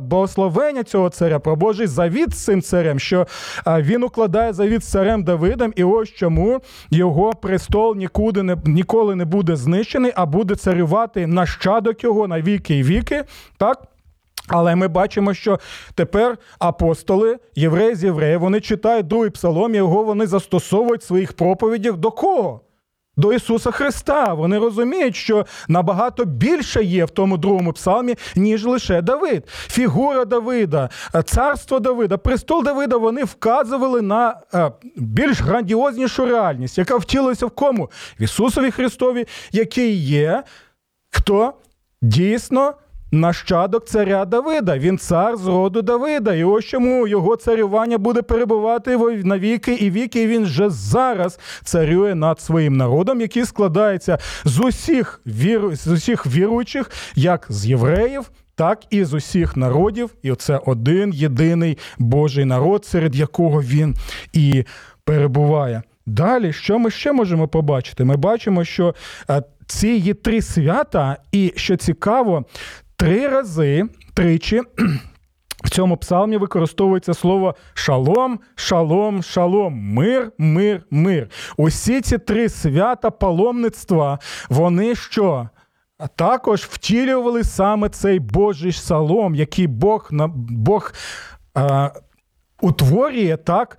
благословення 0.00 0.84
цього 0.84 1.10
царя, 1.10 1.38
про 1.38 1.56
Божий 1.56 1.86
завіт 1.86 2.34
з 2.34 2.44
цим 2.44 2.62
царем, 2.62 2.98
що 2.98 3.26
він 3.66 4.02
укладає 4.02 4.52
завіт 4.52 4.84
з 4.84 4.90
царем 4.90 5.24
Давидом, 5.24 5.72
і 5.76 5.84
ось 5.84 6.08
чому 6.08 6.60
його 6.90 7.32
престол 7.32 7.96
нікуди 7.96 8.42
не 8.42 8.56
ніколи 8.64 9.14
не 9.14 9.24
буде 9.24 9.56
знищений, 9.56 10.12
а 10.14 10.26
буде 10.26 10.54
царювати 10.54 11.26
нащадок 11.26 12.04
його 12.04 12.28
на 12.28 12.40
віки 12.40 12.78
і 12.78 12.82
віки. 12.82 13.24
Так? 13.56 13.82
Але 14.48 14.76
ми 14.76 14.88
бачимо, 14.88 15.34
що 15.34 15.60
тепер 15.94 16.38
апостоли, 16.58 17.38
євреї 17.54 17.94
з 17.94 18.04
євреїв, 18.04 18.40
вони 18.40 18.60
читають 18.60 19.06
другий 19.06 19.30
псалом, 19.30 19.74
його 19.74 20.04
вони 20.04 20.26
застосовують 20.26 21.02
в 21.02 21.06
своїх 21.06 21.32
проповідях 21.32 21.96
до 21.96 22.10
кого? 22.10 22.60
до 23.16 23.32
Ісуса 23.32 23.70
Христа. 23.70 24.34
Вони 24.34 24.58
розуміють, 24.58 25.16
що 25.16 25.46
набагато 25.68 26.24
більше 26.24 26.84
є 26.84 27.04
в 27.04 27.10
тому 27.10 27.36
другому 27.36 27.72
псалмі, 27.72 28.14
ніж 28.36 28.64
лише 28.64 29.02
Давид. 29.02 29.44
Фігура 29.48 30.24
Давида, 30.24 30.90
царство 31.24 31.80
Давида, 31.80 32.16
престол 32.16 32.64
Давида 32.64 32.96
вони 32.96 33.24
вказували 33.24 34.02
на 34.02 34.40
е, 34.54 34.72
більш 34.96 35.40
грандіознішу 35.40 36.26
реальність, 36.26 36.78
яка 36.78 36.96
втілилася 36.96 37.46
в 37.46 37.50
кому? 37.50 37.90
В 38.20 38.22
Ісусові 38.22 38.70
Христові, 38.70 39.26
який 39.52 39.96
є 39.96 40.42
хто 41.10 41.54
дійсно 42.02 42.74
нащадок 43.12 43.86
царя 43.86 44.24
Давида. 44.24 44.78
Він 44.78 44.98
цар 44.98 45.36
з 45.36 45.46
роду 45.46 45.82
Давида. 45.82 46.34
І 46.34 46.44
ось 46.44 46.64
чому 46.64 47.08
його 47.08 47.36
царювання 47.36 47.98
буде 47.98 48.22
перебувати 48.22 48.96
на 49.24 49.38
віки 49.38 49.74
і 49.74 49.90
віки. 49.90 50.22
І 50.22 50.26
він 50.26 50.44
вже 50.44 50.70
зараз 50.70 51.38
царює 51.64 52.14
над 52.14 52.40
своїм 52.40 52.76
народом, 52.76 53.20
який 53.20 53.44
складається 53.44 54.18
з 54.44 54.60
усіх 54.60 55.20
віру, 55.26 55.76
з 55.76 55.86
усіх 55.86 56.26
віруючих, 56.26 56.90
як 57.14 57.46
з 57.48 57.66
євреїв. 57.66 58.30
Так 58.54 58.82
і 58.90 59.04
з 59.04 59.14
усіх 59.14 59.56
народів, 59.56 60.10
і 60.22 60.34
це 60.34 60.60
один 60.66 61.12
єдиний 61.12 61.78
Божий 61.98 62.44
народ, 62.44 62.84
серед 62.84 63.16
якого 63.16 63.62
він 63.62 63.96
і 64.32 64.64
перебуває. 65.04 65.82
Далі, 66.06 66.52
що 66.52 66.78
ми 66.78 66.90
ще 66.90 67.12
можемо 67.12 67.48
побачити? 67.48 68.04
Ми 68.04 68.16
бачимо, 68.16 68.64
що 68.64 68.94
е, 69.30 69.42
ці 69.66 69.88
є 69.88 70.14
три 70.14 70.42
свята, 70.42 71.16
і 71.32 71.52
що 71.56 71.76
цікаво, 71.76 72.44
Три 72.96 73.28
рази, 73.28 73.84
тричі. 74.14 74.62
В 75.64 75.70
цьому 75.70 75.96
псалмі 75.96 76.36
використовується 76.36 77.14
слово 77.14 77.54
шалом, 77.74 78.40
шалом, 78.54 79.22
шалом, 79.22 79.74
мир, 79.74 80.32
мир, 80.38 80.82
мир. 80.90 81.30
Усі 81.56 82.00
ці 82.00 82.18
три 82.18 82.48
свята 82.48 83.10
паломництва, 83.10 84.18
вони 84.48 84.94
що? 84.94 85.48
Також 86.16 86.60
втілювали 86.60 87.44
саме 87.44 87.88
цей 87.88 88.18
Божий 88.18 88.72
шалом, 88.72 89.34
який 89.34 89.66
Бог 89.66 90.10
Бог 90.36 90.92
а, 91.54 91.90
утворює 92.60 93.36
так 93.36 93.78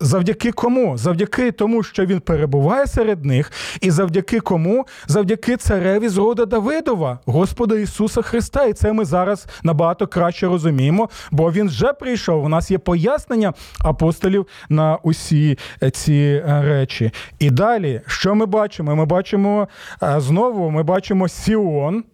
Завдяки 0.00 0.52
кому? 0.52 0.96
Завдяки 0.98 1.52
тому, 1.52 1.82
що 1.82 2.06
він 2.06 2.20
перебуває 2.20 2.86
серед 2.86 3.24
них, 3.24 3.52
і 3.80 3.90
завдяки 3.90 4.40
кому? 4.40 4.86
Завдяки 5.06 5.56
цареві 5.56 6.08
з 6.08 6.16
рода 6.16 6.46
Давидова, 6.46 7.18
Господа 7.26 7.78
Ісуса 7.78 8.22
Христа. 8.22 8.64
І 8.64 8.72
це 8.72 8.92
ми 8.92 9.04
зараз 9.04 9.46
набагато 9.62 10.06
краще 10.06 10.46
розуміємо, 10.46 11.08
бо 11.30 11.52
Він 11.52 11.68
вже 11.68 11.92
прийшов. 11.92 12.44
У 12.44 12.48
нас 12.48 12.70
є 12.70 12.78
пояснення 12.78 13.52
апостолів 13.78 14.46
на 14.68 14.98
усі 15.02 15.58
е, 15.82 15.90
ці 15.90 16.42
е, 16.48 16.62
речі. 16.62 17.10
І 17.38 17.50
далі, 17.50 18.00
що 18.06 18.34
ми 18.34 18.46
бачимо? 18.46 18.96
Ми 18.96 19.04
бачимо 19.04 19.68
е, 20.02 20.20
знову, 20.20 20.70
ми 20.70 20.82
бачимо 20.82 21.28
Сіон. 21.28 22.04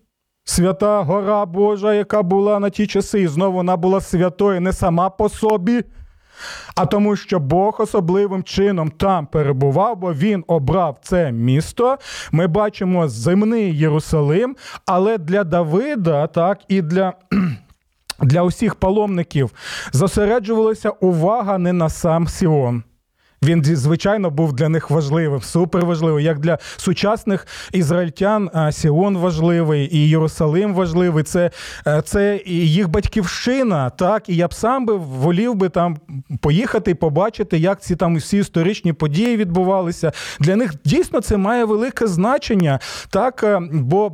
Свята 0.45 1.03
гора 1.03 1.47
Божа, 1.47 1.95
яка 1.95 2.23
була 2.23 2.59
на 2.59 2.71
ті 2.71 2.87
часи, 2.87 3.21
і 3.21 3.27
знову 3.27 3.53
вона 3.53 3.77
була 3.77 4.01
святою 4.01 4.61
не 4.61 4.73
сама 4.73 5.11
по 5.11 5.29
собі 5.29 5.83
а 6.75 6.87
тому, 6.87 7.17
що 7.17 7.41
Бог 7.41 7.77
особливим 7.79 8.43
чином 8.43 8.91
там 8.91 9.27
перебував, 9.27 9.97
бо 9.97 10.13
він 10.13 10.45
обрав 10.47 10.99
це 11.03 11.33
місто. 11.33 11.99
Ми 12.33 12.47
бачимо 12.47 13.09
земний 13.09 13.79
Єрусалим, 13.79 14.57
але 14.87 15.19
для 15.19 15.45
Давида, 15.45 16.27
так 16.27 16.59
і 16.69 16.83
для. 16.83 17.13
Для 18.23 18.43
усіх 18.43 18.75
паломників 18.75 19.51
зосереджувалася 19.93 20.91
увага 20.91 21.59
не 21.59 21.73
на 21.73 21.89
сам 21.89 22.29
Сіон. 22.29 22.83
Він, 23.45 23.65
звичайно, 23.65 24.31
був 24.31 24.53
для 24.53 24.69
них 24.69 24.91
важливим, 24.91 25.41
суперважливий. 25.41 26.25
Як 26.25 26.39
для 26.39 26.59
сучасних 26.77 27.47
ізраїльтян 27.73 28.51
Сіон 28.73 29.19
важливий, 29.19 29.97
і 29.97 30.09
Єрусалим 30.09 30.75
важливий. 30.75 31.25
Це 31.25 31.51
е, 31.87 32.03
це 32.03 32.41
їх 32.47 32.89
батьківщина. 32.89 33.91
Так, 33.91 34.29
і 34.29 34.37
я 34.37 34.49
б 34.49 34.55
сам 34.55 34.87
би 34.87 34.97
волів 34.97 35.55
би 35.55 35.69
там 35.69 35.97
поїхати 36.41 36.91
і 36.91 36.95
побачити, 36.95 37.59
як 37.59 37.83
ці 37.83 37.97
там 37.97 38.17
всі 38.17 38.39
історичні 38.39 38.93
події 38.93 39.37
відбувалися. 39.37 40.13
Для 40.41 40.57
них 40.57 40.75
дійсно 40.85 41.21
це 41.21 41.37
має 41.37 41.65
велике 41.65 42.07
значення, 42.07 42.79
так 43.11 43.43
е, 43.45 43.61
бо 43.73 44.13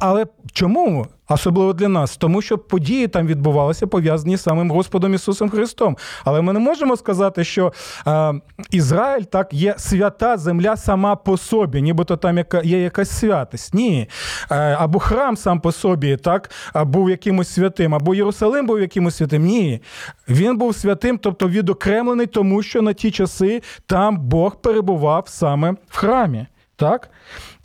але 0.00 0.26
чому? 0.52 1.06
Особливо 1.28 1.72
для 1.72 1.88
нас, 1.88 2.16
тому 2.16 2.42
що 2.42 2.58
події 2.58 3.08
там 3.08 3.26
відбувалися 3.26 3.86
пов'язані 3.86 4.36
з 4.36 4.42
самим 4.42 4.70
Господом 4.70 5.14
Ісусом 5.14 5.48
Христом. 5.48 5.96
Але 6.24 6.42
ми 6.42 6.52
не 6.52 6.58
можемо 6.58 6.96
сказати, 6.96 7.44
що 7.44 7.72
е, 8.06 8.34
Ізраїль 8.70 9.22
так 9.22 9.54
є 9.54 9.74
свята 9.78 10.36
земля 10.36 10.76
сама 10.76 11.16
по 11.16 11.36
собі, 11.36 11.82
нібито 11.82 12.16
там 12.16 12.38
яка 12.38 12.62
є 12.62 12.82
якась 12.82 13.10
святість. 13.10 13.74
Ні. 13.74 14.08
Е, 14.50 14.54
або 14.56 14.98
храм 14.98 15.36
сам 15.36 15.60
по 15.60 15.72
собі 15.72 16.16
так 16.16 16.50
був 16.74 17.10
якимось 17.10 17.48
святим, 17.48 17.94
або 17.94 18.14
Єрусалим 18.14 18.66
був 18.66 18.80
якимось 18.80 19.16
святим. 19.16 19.44
Ні. 19.44 19.82
Він 20.28 20.56
був 20.56 20.74
святим, 20.74 21.18
тобто 21.18 21.48
відокремлений, 21.48 22.26
тому 22.26 22.62
що 22.62 22.82
на 22.82 22.92
ті 22.92 23.10
часи 23.10 23.62
там 23.86 24.18
Бог 24.18 24.56
перебував 24.56 25.28
саме 25.28 25.72
в 25.72 25.96
храмі. 25.96 26.46
Так? 26.76 27.10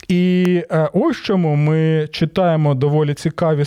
І 0.08 0.62
е, 0.70 0.90
ось 0.92 1.16
чому 1.16 1.56
ми 1.56 2.08
читаємо 2.12 2.74
доволі 2.74 3.14
цікаві 3.14 3.64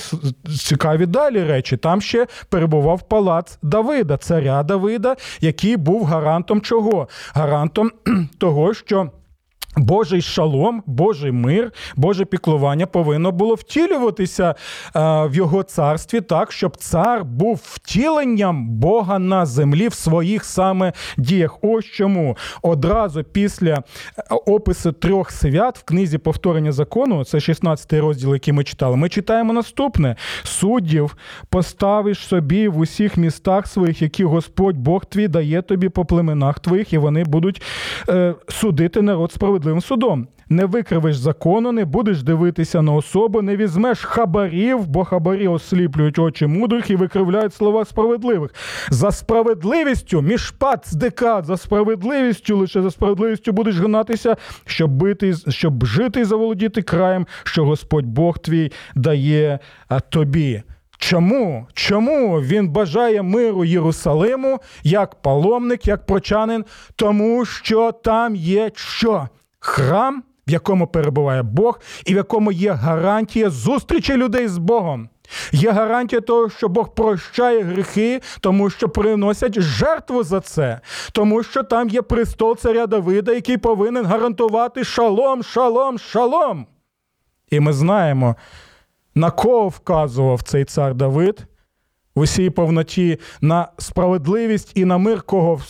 цікаві 0.58 1.06
далі 1.06 1.44
речі. 1.44 1.78
Там 1.78 2.02
ще 2.02 2.28
перебував 2.50 3.02
палац 3.02 3.60
Давида, 3.62 4.18
царя 4.18 4.64
Давида, 4.64 5.16
який 5.42 5.78
був 5.78 6.04
гарантом 6.04 6.62
чого? 6.62 7.08
Гарантом 7.34 7.92
того, 8.38 8.74
що. 8.74 9.12
Божий 9.78 10.22
шалом, 10.22 10.84
Божий 10.86 11.32
мир, 11.32 11.72
Боже 11.96 12.26
піклування 12.26 12.86
повинно 12.86 13.32
було 13.32 13.56
втілюватися 13.56 14.50
е, 14.50 14.56
в 15.26 15.36
його 15.36 15.64
царстві 15.64 16.22
так, 16.22 16.52
щоб 16.52 16.78
цар 16.78 17.26
був 17.26 17.62
втіленням 17.64 18.70
Бога 18.70 19.20
на 19.20 19.46
землі 19.46 19.88
в 19.88 19.94
своїх 19.94 20.46
саме 20.46 20.94
діях. 21.18 21.58
Ось 21.62 21.86
чому 21.86 22.38
одразу 22.62 23.24
після 23.24 23.74
е, 23.74 23.82
опису 24.30 24.92
трьох 24.92 25.32
свят 25.32 25.78
в 25.78 25.84
книзі 25.84 26.18
повторення 26.18 26.72
закону, 26.72 27.24
це 27.24 27.40
16 27.40 27.94
розділ, 27.94 28.34
який 28.34 28.54
ми 28.54 28.64
читали. 28.64 28.96
Ми 28.96 29.10
читаємо 29.10 29.54
наступне: 29.54 30.16
суддів 30.44 31.18
поставиш 31.50 32.20
собі 32.28 32.68
в 32.68 32.80
усіх 32.80 33.18
містах 33.18 33.68
своїх, 33.68 34.02
які 34.02 34.24
Господь 34.24 34.78
Бог 34.78 35.06
твій 35.06 35.28
дає 35.28 35.62
тобі 35.62 35.90
по 35.90 36.06
племенах 36.06 36.60
твоїх, 36.60 36.94
і 36.94 36.98
вони 36.98 37.24
будуть 37.24 37.62
е, 38.10 38.36
судити 38.48 39.02
народ 39.02 39.32
справедливо 39.32 39.59
справедливим 39.60 39.82
судом. 39.82 40.28
Не 40.50 40.66
викривиш 40.66 41.18
закону, 41.18 41.72
не 41.72 41.86
будеш 41.86 42.24
дивитися 42.24 42.82
на 42.82 42.94
особу, 42.94 43.42
не 43.42 43.58
візьмеш 43.58 44.04
хабарів, 44.04 44.88
бо 44.88 45.06
хабарі 45.06 45.48
осліплюють 45.48 46.20
очі 46.20 46.48
мудрих 46.48 46.90
і 46.90 46.96
викривляють 46.96 47.54
слова 47.54 47.86
справедливих. 47.86 48.52
За 48.90 49.12
справедливістю, 49.12 50.22
мішпат 50.22 50.84
здекат, 50.86 51.46
за 51.46 51.58
справедливістю, 51.58 52.58
лише 52.58 52.82
за 52.82 52.92
справедливістю 52.92 53.52
будеш 53.52 53.78
гнатися, 53.78 54.38
щоб 54.66 54.92
бити, 54.92 55.34
щоб 55.50 55.86
жити 55.86 56.20
і 56.20 56.24
заволодіти 56.24 56.82
краєм, 56.82 57.28
що 57.44 57.66
Господь 57.66 58.06
Бог 58.06 58.38
твій 58.38 58.72
дає 58.96 59.60
тобі. 60.10 60.64
Чому? 60.98 61.68
Чому 61.74 62.42
він 62.42 62.70
бажає 62.70 63.22
миру 63.22 63.66
Єрусалиму 63.66 64.60
як 64.84 65.16
паломник, 65.16 65.88
як 65.88 66.06
прочанин? 66.06 66.66
Тому 66.96 67.46
що 67.46 67.92
там 67.92 68.36
є 68.36 68.72
що? 68.76 69.28
Храм, 69.60 70.24
в 70.48 70.52
якому 70.52 70.88
перебуває 70.88 71.44
Бог, 71.44 71.80
і 72.06 72.14
в 72.14 72.18
якому 72.18 72.52
є 72.52 72.72
гарантія 72.72 73.50
зустрічі 73.50 74.14
людей 74.14 74.48
з 74.48 74.58
Богом. 74.58 75.10
Є 75.52 75.72
гарантія 75.72 76.22
того, 76.22 76.50
що 76.50 76.70
Бог 76.70 76.94
прощає 76.94 77.64
гріхи, 77.64 78.22
тому 78.40 78.70
що 78.70 78.90
приносять 78.90 79.62
жертву 79.62 80.24
за 80.24 80.40
це, 80.40 80.80
тому 81.12 81.44
що 81.44 81.64
там 81.64 81.90
є 81.90 82.02
престол 82.02 82.58
царя 82.58 82.88
Давида, 82.88 83.34
який 83.34 83.58
повинен 83.58 84.06
гарантувати 84.06 84.84
шалом, 84.84 85.44
шалом, 85.44 86.00
шалом. 86.00 86.68
І 87.50 87.60
ми 87.60 87.74
знаємо, 87.74 88.36
на 89.16 89.32
кого 89.32 89.68
вказував 89.68 90.42
цей 90.42 90.66
цар 90.66 90.94
Давид 90.96 91.46
в 92.16 92.20
усій 92.20 92.50
повноті 92.50 93.20
на 93.42 93.68
справедливість 93.78 94.72
і 94.76 94.86
на 94.86 94.98
мир, 94.98 95.22
кого 95.22 95.62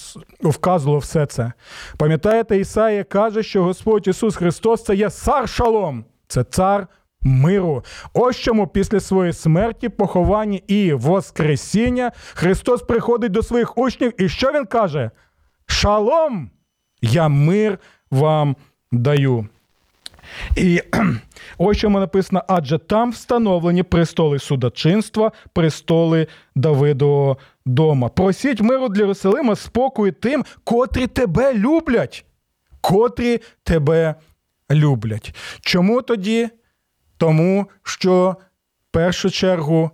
вказувало 0.42 1.00
все 1.00 1.26
це. 1.26 1.52
Пам'ятаєте, 1.98 2.58
Ісаїя 2.58 3.04
каже, 3.04 3.44
що 3.44 3.64
Господь 3.64 4.08
Ісус 4.08 4.36
Христос 4.36 4.84
це 4.84 4.96
є 4.96 5.10
цар 5.10 5.50
шалом, 5.50 6.06
це 6.28 6.44
цар 6.44 6.88
миру. 7.22 7.84
Ось 8.14 8.38
чому 8.38 8.68
після 8.68 9.00
своєї 9.00 9.34
смерті, 9.34 9.90
поховання 9.90 10.60
і 10.68 10.94
Воскресіння 10.94 12.12
Христос 12.34 12.82
приходить 12.82 13.32
до 13.32 13.44
своїх 13.44 13.78
учнів, 13.78 14.22
і 14.22 14.30
що 14.30 14.52
Він 14.52 14.66
каже? 14.66 15.12
Шалом! 15.66 16.50
Я 17.02 17.28
мир 17.28 17.80
вам 18.12 18.56
даю. 18.92 19.48
І 20.56 20.82
ось 21.58 21.78
чому 21.78 22.00
написано, 22.00 22.44
адже 22.48 22.78
там 22.78 23.12
встановлені 23.12 23.84
престоли 23.84 24.40
судочинства, 24.40 25.32
престоли 25.54 26.28
Давидового 26.56 27.38
дома. 27.66 28.10
Просіть 28.10 28.62
миру 28.62 28.90
для 28.90 29.02
Єрусалима 29.02 29.56
спокою 29.56 30.12
тим, 30.12 30.46
котрі 30.64 31.08
тебе 31.08 31.54
люблять, 31.54 32.26
котрі 32.82 33.42
тебе 33.64 34.16
люблять. 34.72 35.36
Чому 35.62 36.02
тоді? 36.02 36.50
Тому 37.18 37.70
що 37.84 38.36
в 38.90 38.92
першу 38.92 39.30
чергу 39.30 39.92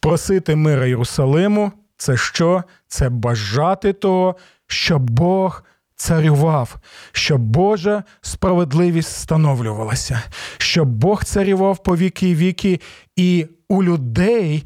просити 0.00 0.56
мира 0.56 0.86
Єрусалиму 0.86 1.72
це 1.96 2.16
що? 2.16 2.62
Це 2.86 3.08
бажати 3.08 3.92
того, 3.92 4.36
щоб 4.66 5.10
Бог 5.10 5.64
царював, 6.02 6.76
щоб 7.12 7.40
Божа 7.40 8.04
справедливість 8.20 9.08
встановлювалася, 9.08 10.22
щоб 10.58 10.88
Бог 10.88 11.24
царював 11.24 11.82
по 11.82 11.96
віки 11.96 12.30
і 12.30 12.34
віки, 12.34 12.80
і 13.16 13.46
у 13.68 13.82
людей, 13.82 14.64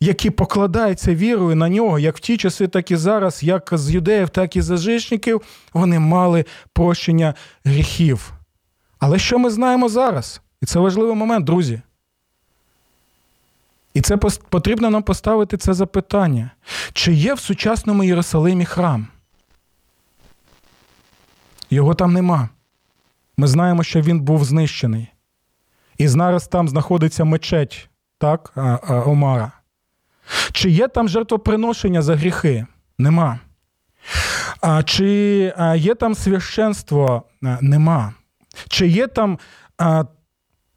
які 0.00 0.30
покладаються 0.30 1.14
вірою 1.14 1.56
на 1.56 1.68
нього, 1.68 1.98
як 1.98 2.16
в 2.16 2.20
ті 2.20 2.36
часи, 2.36 2.68
так 2.68 2.90
і 2.90 2.96
зараз, 2.96 3.42
як 3.42 3.70
з 3.72 3.90
юдеїв, 3.90 4.28
так 4.28 4.56
і 4.56 4.62
з 4.62 4.70
язичників, 4.70 5.40
вони 5.72 5.98
мали 5.98 6.44
прощення 6.72 7.34
гріхів. 7.64 8.32
Але 8.98 9.18
що 9.18 9.38
ми 9.38 9.50
знаємо 9.50 9.88
зараз? 9.88 10.40
І 10.62 10.66
це 10.66 10.78
важливий 10.78 11.14
момент, 11.14 11.44
друзі. 11.44 11.80
І 13.94 14.00
це 14.00 14.16
потрібно 14.48 14.90
нам 14.90 15.02
поставити 15.02 15.56
це 15.56 15.74
запитання: 15.74 16.50
чи 16.92 17.12
є 17.12 17.34
в 17.34 17.40
сучасному 17.40 18.04
Єрусалимі 18.04 18.64
храм? 18.64 19.08
Його 21.70 21.94
там 21.94 22.12
нема. 22.12 22.48
Ми 23.36 23.46
знаємо, 23.46 23.82
що 23.82 24.00
він 24.00 24.20
був 24.20 24.44
знищений. 24.44 25.08
І 25.98 26.08
зараз 26.08 26.48
там 26.48 26.68
знаходиться 26.68 27.24
мечеть, 27.24 27.88
так, 28.18 28.52
Омара. 29.06 29.52
Чи 30.52 30.70
є 30.70 30.88
там 30.88 31.08
жертвоприношення 31.08 32.02
за 32.02 32.16
гріхи? 32.16 32.66
Нема. 32.98 33.38
А, 34.60 34.82
Чи 34.82 35.06
є 35.76 35.94
там 35.94 36.14
священство? 36.14 37.22
Нема. 37.60 38.14
Чи 38.68 38.86
є 38.86 39.06
там 39.06 39.38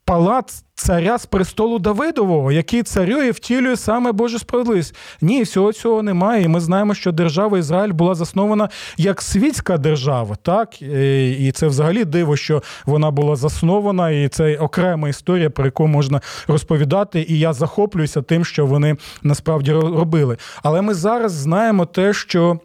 палац 0.04 0.64
царя 0.74 1.18
з 1.18 1.26
престолу 1.26 1.78
Давидового, 1.78 2.52
який 2.52 2.82
царює, 2.82 3.30
втілює 3.30 3.76
саме 3.76 4.12
Божу 4.12 4.38
справедливість. 4.38 4.96
Ні, 5.20 5.42
всього 5.42 5.72
цього 5.72 6.02
немає. 6.02 6.42
І 6.42 6.48
ми 6.48 6.60
знаємо, 6.60 6.94
що 6.94 7.12
держава 7.12 7.58
Ізраїль 7.58 7.92
була 7.92 8.14
заснована 8.14 8.68
як 8.96 9.22
світська 9.22 9.78
держава, 9.78 10.36
так 10.42 10.82
і 10.82 11.52
це 11.54 11.66
взагалі 11.66 12.04
диво, 12.04 12.36
що 12.36 12.62
вона 12.86 13.10
була 13.10 13.36
заснована, 13.36 14.10
і 14.10 14.28
це 14.28 14.56
окрема 14.56 15.08
історія, 15.08 15.50
про 15.50 15.64
яку 15.64 15.86
можна 15.86 16.20
розповідати. 16.48 17.26
І 17.28 17.38
я 17.38 17.52
захоплююся 17.52 18.22
тим, 18.22 18.44
що 18.44 18.66
вони 18.66 18.96
насправді 19.22 19.72
робили. 19.72 20.36
Але 20.62 20.82
ми 20.82 20.94
зараз 20.94 21.32
знаємо 21.32 21.86
те, 21.86 22.12
що. 22.12 22.60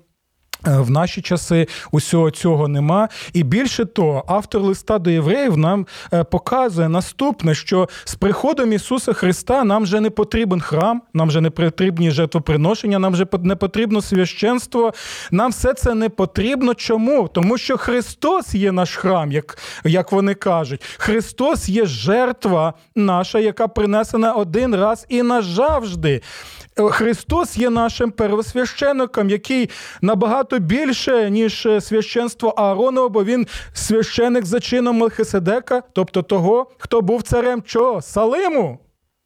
Е, 0.66 0.78
в 0.80 0.90
наші 0.90 1.22
часи 1.22 1.68
усього 1.92 2.32
цього 2.32 2.68
нема. 2.68 3.10
І 3.34 3.44
більше 3.44 3.86
того, 3.86 4.24
автор 4.28 4.62
листа 4.62 5.00
до 5.00 5.10
євреїв 5.10 5.58
нам 5.58 5.88
е, 6.14 6.24
показує 6.24 6.90
наступне, 6.90 7.56
що 7.56 7.90
з 8.06 8.16
приходом 8.16 8.74
Ісуса 8.74 9.14
Христа 9.14 9.64
нам 9.64 9.84
вже 9.84 10.00
не 10.00 10.10
потрібен 10.10 10.62
храм, 10.62 11.02
нам 11.14 11.28
вже 11.28 11.42
не 11.42 11.50
потрібні 11.50 12.12
жертвоприношення, 12.12 13.00
нам 13.00 13.14
вже 13.14 13.26
не 13.42 13.56
потрібно 13.56 14.02
священство. 14.02 14.94
Нам 15.32 15.52
все 15.52 15.74
це 15.74 15.94
не 15.94 16.10
потрібно. 16.10 16.74
Чому? 16.74 17.28
Тому 17.28 17.58
що 17.58 17.78
Христос 17.78 18.56
є 18.56 18.72
наш 18.72 18.96
храм, 18.96 19.32
як, 19.32 19.58
як 19.84 20.12
вони 20.12 20.34
кажуть. 20.34 20.84
Христос 20.98 21.70
є 21.70 21.86
жертва 21.86 22.74
наша, 22.96 23.40
яка 23.40 23.68
принесена 23.68 24.34
один 24.34 24.76
раз 24.76 25.06
і 25.10 25.24
назавжди. 25.24 26.22
Христос 26.78 27.58
є 27.58 27.70
нашим 27.70 28.12
первосвященником, 28.12 29.30
який 29.30 29.70
набагато 30.02 30.47
більше, 30.54 31.30
ніж 31.30 31.68
священство 31.80 32.50
Ааронова, 32.50 33.10
бо 33.10 33.24
він 33.24 33.48
священик 33.74 34.46
за 34.46 34.60
чином 34.60 34.98
Мелхиседека, 34.98 35.84
тобто 35.94 36.22
того, 36.22 36.72
хто 36.78 37.02
був 37.02 37.24
царем 37.24 37.62
чого? 37.62 38.02
Салиму. 38.02 38.80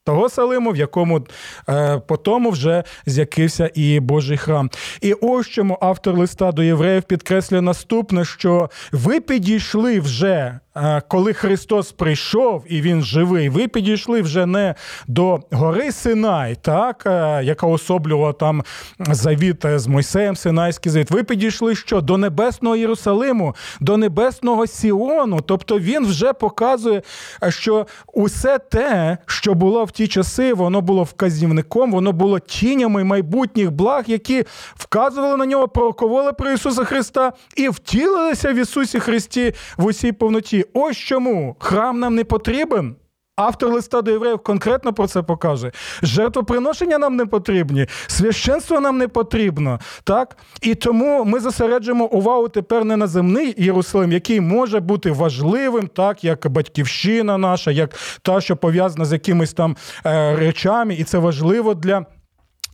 Того 0.03 0.29
Салиму, 0.29 0.71
в 0.71 0.77
якому 0.77 1.25
е, 1.69 1.97
по 2.07 2.17
тому 2.17 2.49
вже 2.49 2.83
з'явився 3.05 3.71
і 3.73 3.99
Божий 3.99 4.37
храм. 4.37 4.69
І 5.01 5.13
ось 5.13 5.47
чому 5.47 5.77
автор 5.81 6.17
листа 6.17 6.51
до 6.51 6.63
євреїв 6.63 7.03
підкреслює 7.03 7.61
наступне: 7.61 8.25
що 8.25 8.69
ви 8.91 9.19
підійшли 9.19 9.99
вже 9.99 10.59
Е, 10.70 10.70
коли 11.07 11.33
Христос 11.33 11.91
прийшов 11.91 12.63
і 12.69 12.81
Він 12.81 13.03
живий, 13.03 13.49
ви 13.49 13.67
підійшли 13.67 14.21
вже 14.21 14.45
не 14.45 14.75
до 15.07 15.39
гори 15.51 15.91
Синай, 15.91 16.57
так, 16.61 17.03
е, 17.05 17.41
яка 17.43 17.67
особлювала 17.67 18.33
там 18.33 18.63
завіт 18.99 19.65
з 19.75 19.87
Мойсеєм, 19.87 20.35
Синайський 20.35 20.91
завіт. 20.91 21.11
Ви 21.11 21.23
підійшли 21.23 21.75
що? 21.75 22.01
До 22.01 22.17
Небесного 22.17 22.75
Єрусалиму, 22.75 23.55
до 23.79 23.97
Небесного 23.97 24.67
Сіону. 24.67 25.41
Тобто 25.45 25.79
він 25.79 26.05
вже 26.05 26.33
показує, 26.33 27.01
що 27.49 27.87
усе 28.13 28.59
те, 28.59 29.17
що 29.25 29.53
було 29.53 29.83
в 29.83 29.91
ті 29.91 30.07
часи, 30.07 30.53
воно 30.53 30.81
було 30.81 31.03
вказівником, 31.03 31.91
воно 31.91 32.11
було 32.11 32.39
тінями 32.39 33.03
майбутніх 33.03 33.71
благ, 33.71 34.03
які 34.07 34.43
вказували 34.75 35.37
на 35.37 35.45
нього, 35.45 35.67
пророковували 35.67 36.33
про 36.33 36.51
Ісуса 36.51 36.83
Христа 36.83 37.33
і 37.55 37.69
втілилися 37.69 38.53
в 38.53 38.55
Ісусі 38.55 38.99
Христі 38.99 39.53
в 39.77 39.85
усій 39.85 40.11
повноті. 40.11 40.60
Ось 40.73 40.97
чому 40.97 41.55
храм 41.59 41.99
нам 41.99 42.15
не 42.15 42.23
потрібен. 42.23 42.95
Автор 43.35 43.73
листа 43.73 44.01
до 44.01 44.11
євреїв 44.11 44.39
конкретно 44.39 44.93
про 44.93 45.07
це 45.07 45.21
покаже. 45.21 45.71
Жертвоприношення 46.01 46.97
нам 46.97 47.15
не 47.15 47.25
потрібні, 47.25 47.85
священство 48.07 48.79
нам 48.79 48.97
не 48.97 49.07
потрібно. 49.07 49.79
так? 50.03 50.37
І 50.61 50.75
тому 50.75 51.25
ми 51.25 51.39
зосереджуємо 51.39 52.05
увагу 52.05 52.49
тепер 52.49 52.85
не 52.85 52.97
на 52.97 53.07
земний 53.07 53.55
Єрусалим, 53.57 54.11
який 54.11 54.41
може 54.41 54.79
бути 54.79 55.11
важливим, 55.11 55.87
так, 55.87 56.23
як 56.23 56.47
батьківщина 56.47 57.37
наша, 57.37 57.71
як 57.71 57.95
та, 58.21 58.41
що 58.41 58.57
пов'язана 58.57 59.05
з 59.05 59.11
якимись 59.11 59.53
там 59.53 59.75
е, 60.05 60.35
речами, 60.35 60.95
і 60.95 61.03
це 61.03 61.17
важливо 61.17 61.73
для 61.73 62.05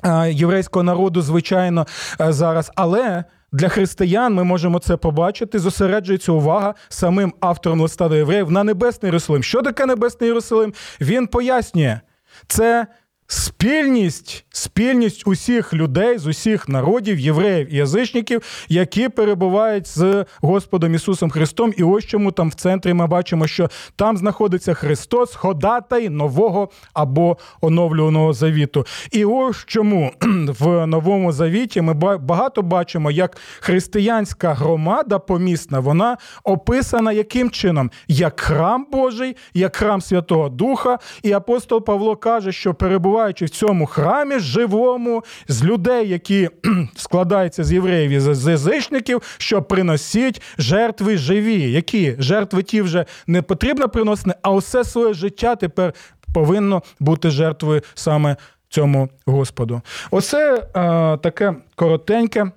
е, 0.04 0.32
єврейського 0.32 0.84
народу, 0.84 1.22
звичайно, 1.22 1.88
е, 2.22 2.34
зараз. 2.34 2.72
Але. 2.76 3.24
Для 3.52 3.70
християн 3.70 4.34
ми 4.34 4.44
можемо 4.44 4.80
це 4.80 4.98
побачити. 4.98 5.60
Зосереджується 5.60 6.32
увага 6.32 6.76
самим 6.90 7.34
автором 7.40 7.82
листа 7.82 8.10
до 8.10 8.16
євреїв 8.16 8.52
на 8.52 8.64
небесний 8.64 9.08
Єрусалим. 9.08 9.44
Що 9.44 9.62
таке 9.62 9.86
небесний 9.86 10.28
Єрусалим? 10.28 10.74
Він 11.02 11.28
пояснює, 11.28 12.00
це 12.48 12.88
Спільність, 13.30 14.46
спільність 14.50 15.28
усіх 15.28 15.74
людей 15.74 16.18
з 16.18 16.28
усіх 16.28 16.70
народів, 16.70 17.20
євреїв 17.20 17.74
і 17.74 17.78
язичників, 17.78 18.42
які 18.70 19.10
перебувають 19.10 19.88
з 19.88 20.26
Господом 20.42 20.96
Ісусом 20.96 21.30
Христом. 21.30 21.74
І 21.78 21.84
ось 21.84 22.06
чому 22.06 22.32
там 22.32 22.50
в 22.50 22.54
центрі 22.54 22.94
ми 22.94 23.08
бачимо, 23.08 23.48
що 23.48 23.70
там 23.96 24.18
знаходиться 24.18 24.74
Христос, 24.74 25.36
ходатай 25.36 26.10
нового 26.10 26.70
або 26.94 27.38
оновлюваного 27.62 28.34
завіту. 28.34 28.86
І 29.12 29.26
ось 29.26 29.64
чому 29.66 30.12
в 30.60 30.88
новому 30.88 31.32
завіті 31.32 31.82
ми 31.82 31.94
багато 32.18 32.62
бачимо, 32.62 33.12
як 33.12 33.38
християнська 33.60 34.54
громада 34.54 35.20
помісна, 35.20 35.80
вона 35.80 36.18
описана 36.44 37.12
яким 37.12 37.52
чином? 37.52 37.92
Як 38.08 38.40
храм 38.40 38.88
Божий, 38.92 39.36
як 39.54 39.76
храм 39.76 40.02
Святого 40.02 40.50
Духа. 40.50 41.00
І 41.24 41.32
апостол 41.32 41.84
Павло 41.84 42.16
каже, 42.16 42.52
що 42.52 42.74
перебуває 42.74 43.17
перебуваючи 43.18 43.46
в 43.46 43.50
цьому 43.50 43.86
храмі 43.86 44.40
живому, 44.40 45.24
з 45.48 45.64
людей, 45.64 46.10
які 46.10 46.50
складаються 46.96 47.64
з 47.64 47.74
євреїв 47.74 48.12
і 48.12 48.20
з 48.20 48.50
язичників, 48.50 49.22
що 49.38 49.62
приносять 49.62 50.42
жертви 50.58 51.18
живі. 51.18 51.72
Які 51.72 52.16
жертви 52.20 52.64
ті 52.64 52.82
вже 52.82 53.06
не 53.28 53.42
потрібно 53.42 53.90
приносити, 53.90 54.34
а 54.42 54.52
усе 54.52 54.84
своє 54.84 55.14
життя 55.14 55.56
тепер 55.56 55.94
повинно 56.34 56.82
бути 57.00 57.30
жертвою 57.30 57.82
саме 57.94 58.36
цьому 58.70 59.10
Господу. 59.26 59.82
Оце 60.12 60.56
е, 60.56 61.18
таке 61.18 61.56
коротеньке. 61.76 62.52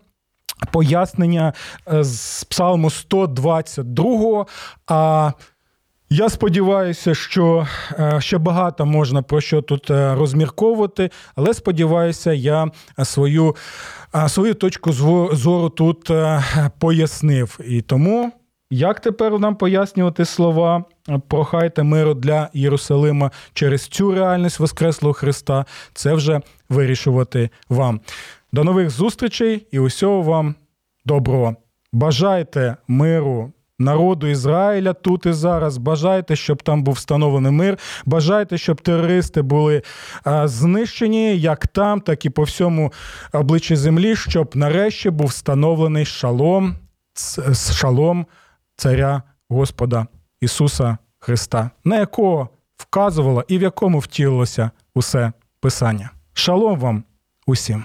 Пояснення 0.72 1.52
е, 1.92 2.04
з 2.04 2.44
Псалму 2.44 2.90
122. 2.90 4.46
А 4.86 5.32
я 6.10 6.28
сподіваюся, 6.28 7.14
що 7.14 7.66
е, 7.98 8.20
ще 8.20 8.38
багато 8.38 8.86
можна 8.86 9.22
про 9.22 9.40
що 9.40 9.62
тут 9.62 9.90
е, 9.90 10.14
розмірковувати, 10.14 11.10
але 11.34 11.54
сподіваюся, 11.54 12.32
я 12.32 12.70
свою 13.04 13.56
е, 14.14 14.28
свою 14.28 14.54
точку 14.54 14.92
зору 15.32 15.68
тут 15.68 16.10
пояснив. 16.78 17.60
І 17.64 17.82
тому, 17.82 18.32
як 18.70 19.00
тепер 19.00 19.38
нам 19.38 19.56
пояснювати 19.56 20.24
слова, 20.24 20.84
прохайте 21.28 21.82
миру 21.82 22.14
для 22.14 22.48
Єрусалима 22.52 23.30
через 23.52 23.86
цю 23.86 24.14
реальність 24.14 24.60
Воскреслого 24.60 25.12
Христа, 25.12 25.64
це 25.94 26.14
вже 26.14 26.40
вирішувати 26.68 27.50
вам. 27.68 28.00
До 28.52 28.64
нових 28.64 28.90
зустрічей 28.90 29.66
і 29.70 29.78
усього 29.78 30.22
вам 30.22 30.54
доброго. 31.04 31.56
Бажайте 31.92 32.76
миру 32.88 33.52
народу 33.80 34.26
Ізраїля 34.26 34.92
тут 34.92 35.26
і 35.26 35.32
зараз. 35.32 35.78
Бажайте, 35.78 36.36
щоб 36.36 36.62
там 36.62 36.82
був 36.82 36.94
встановлений 36.94 37.52
мир. 37.52 37.78
Бажайте, 38.06 38.58
щоб 38.58 38.80
терористи 38.80 39.42
були 39.42 39.82
знищені 40.44 41.38
як 41.38 41.66
там, 41.66 42.00
так 42.00 42.24
і 42.24 42.30
по 42.30 42.42
всьому 42.42 42.92
обличчі 43.32 43.76
землі, 43.76 44.16
щоб 44.16 44.56
нарешті 44.56 45.10
був 45.10 45.26
встановлений 45.26 46.04
шалом, 46.04 46.74
шалом 47.72 48.26
царя 48.76 49.22
Господа 49.48 50.06
Ісуса 50.40 50.98
Христа, 51.18 51.70
на 51.84 51.98
якого 51.98 52.48
вказувало 52.76 53.44
і 53.48 53.58
в 53.58 53.62
якому 53.62 53.98
втілилося 53.98 54.70
усе 54.94 55.32
Писання. 55.60 56.10
Шалом 56.32 56.78
вам 56.78 57.04
усім! 57.46 57.84